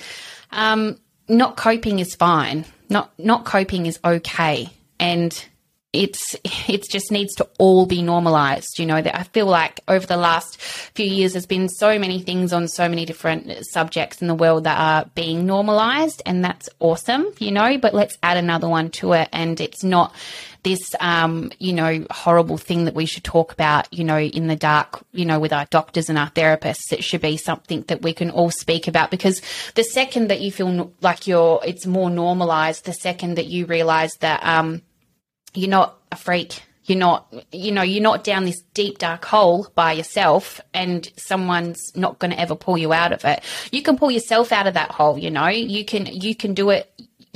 [0.54, 0.83] Um,
[1.28, 2.66] not coping is fine.
[2.90, 4.70] Not, not coping is okay.
[5.00, 5.46] And,
[5.94, 6.36] it's
[6.68, 10.18] it just needs to all be normalized you know that i feel like over the
[10.18, 14.36] last few years there's been so many things on so many different subjects in the
[14.36, 18.90] world that are being normalized and that's awesome you know but let's add another one
[18.90, 19.30] to it.
[19.32, 20.16] And it's not
[20.64, 24.56] this um, you know horrible thing that we should talk about you know in the
[24.56, 26.92] dark you know with our doctors and our therapists.
[26.92, 29.42] It should be something that we can all speak about because
[29.76, 34.14] the second that you feel like you're it's more normalized the second that you realize
[34.22, 34.82] that um
[35.54, 36.62] you're not a freak.
[36.86, 41.96] You're not, you know, you're not down this deep dark hole by yourself and someone's
[41.96, 43.42] not going to ever pull you out of it.
[43.72, 46.72] You can pull yourself out of that hole, you know, you can, you can do
[46.72, 46.92] it,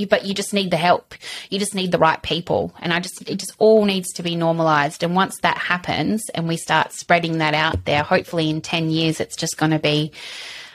[0.09, 1.15] but you just need the help.
[1.49, 2.73] You just need the right people.
[2.79, 5.01] And I just, it just all needs to be normalized.
[5.01, 9.21] And once that happens and we start spreading that out there, hopefully in 10 years,
[9.21, 10.11] it's just going to be,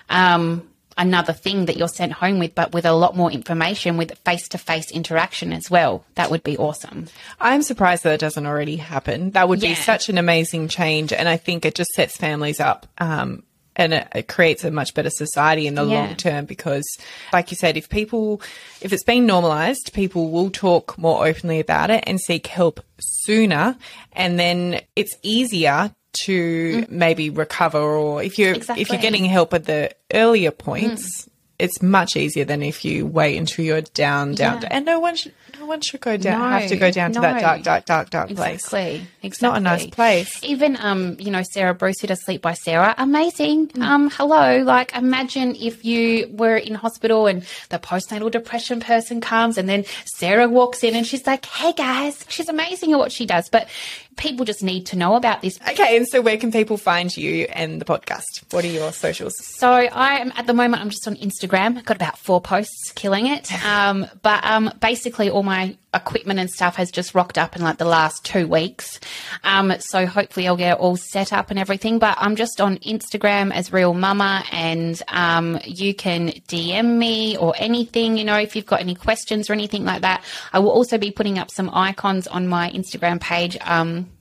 [0.08, 0.66] um,
[0.96, 4.48] another thing that you're sent home with, but with a lot more information with face
[4.48, 6.04] to face interaction as well.
[6.14, 7.06] That would be awesome.
[7.40, 9.30] I'm surprised that it doesn't already happen.
[9.32, 11.12] That would be such an amazing change.
[11.12, 12.86] And I think it just sets families up.
[12.98, 13.42] Um,
[13.74, 16.00] and it, it creates a much better society in the Yeah.
[16.04, 16.84] long term because,
[17.32, 18.42] like you said, if people,
[18.82, 23.76] if it's been normalized, people will talk more openly about it and seek help sooner.
[24.12, 29.64] And then it's easier to maybe recover or if you're if you're getting help at
[29.64, 34.68] the earlier points it's much easier than if you wait until you're down down Yeah.
[34.72, 37.20] and no one should no one should go down No, have to go down to
[37.20, 39.06] that dark dark dark dark place Exactly.
[39.22, 42.54] it's not a nice place Even um, you know, Sarah Bruce who does Sleep by
[42.54, 43.70] Sarah, amazing.
[43.80, 44.62] Um, hello.
[44.64, 49.84] Like imagine if you were in hospital and the postnatal depression person comes and then
[50.16, 53.48] Sarah walks in and she's like, Hey guys, she's amazing at what she does.
[53.48, 53.68] But
[54.16, 55.58] people just need to know about this.
[55.68, 59.34] okay and so where can people find you and the podcast what are your socials
[59.44, 60.82] So I am at the moment.
[60.82, 61.76] I'm just on Instagram.
[61.78, 63.50] I've got about four posts, killing it.
[63.64, 67.78] Um, but um, basically, all my equipment and stuff has just rocked up in like
[67.78, 69.00] the last two weeks.
[69.44, 71.98] Um, so hopefully, I'll get it all set up and everything.
[71.98, 77.54] But I'm just on Instagram as Real Mama, and um, you can DM me or
[77.56, 78.16] anything.
[78.16, 80.24] You know, if you've got any questions or anything like that.
[80.52, 83.58] I will also be putting up some icons on my Instagram page.
[83.60, 84.11] Um,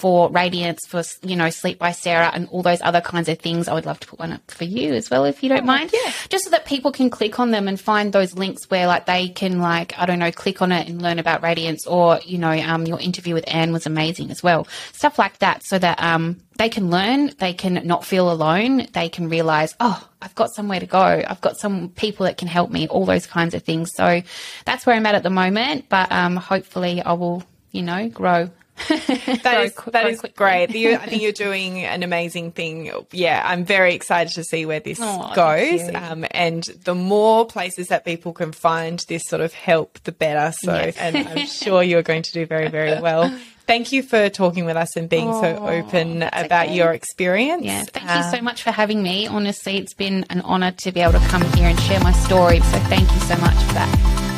[0.00, 3.68] for Radiance, for you know, Sleep by Sarah, and all those other kinds of things.
[3.68, 5.90] I would love to put one up for you as well, if you don't mind.
[5.92, 6.12] yeah.
[6.30, 9.28] Just so that people can click on them and find those links where, like, they
[9.28, 12.50] can, like, I don't know, click on it and learn about Radiance, or you know,
[12.50, 14.66] um, your interview with Anne was amazing as well.
[14.92, 19.08] Stuff like that, so that um, they can learn, they can not feel alone, they
[19.10, 22.70] can realize, oh, I've got somewhere to go, I've got some people that can help
[22.70, 23.92] me, all those kinds of things.
[23.94, 24.22] So
[24.64, 27.42] that's where I'm at at the moment, but um, hopefully, I will,
[27.72, 28.50] you know, grow.
[29.42, 30.70] That is that grow is great.
[30.74, 32.90] You, I think you're doing an amazing thing.
[33.12, 35.88] Yeah, I'm very excited to see where this Oh, goes.
[35.94, 40.52] Um, and the more places that people can find this sort of help, the better.
[40.62, 40.96] So, Yes.
[40.98, 43.34] and I'm sure you're going to do very, very well.
[43.66, 46.74] Thank you for talking with us and being so Oh, open about okay.
[46.76, 47.64] your experience.
[47.64, 49.28] Yeah, thank Um, you so much for having me.
[49.28, 52.58] Honestly, it's been an honour to be able to come here and share my story.
[52.58, 54.29] So thank you so much for that.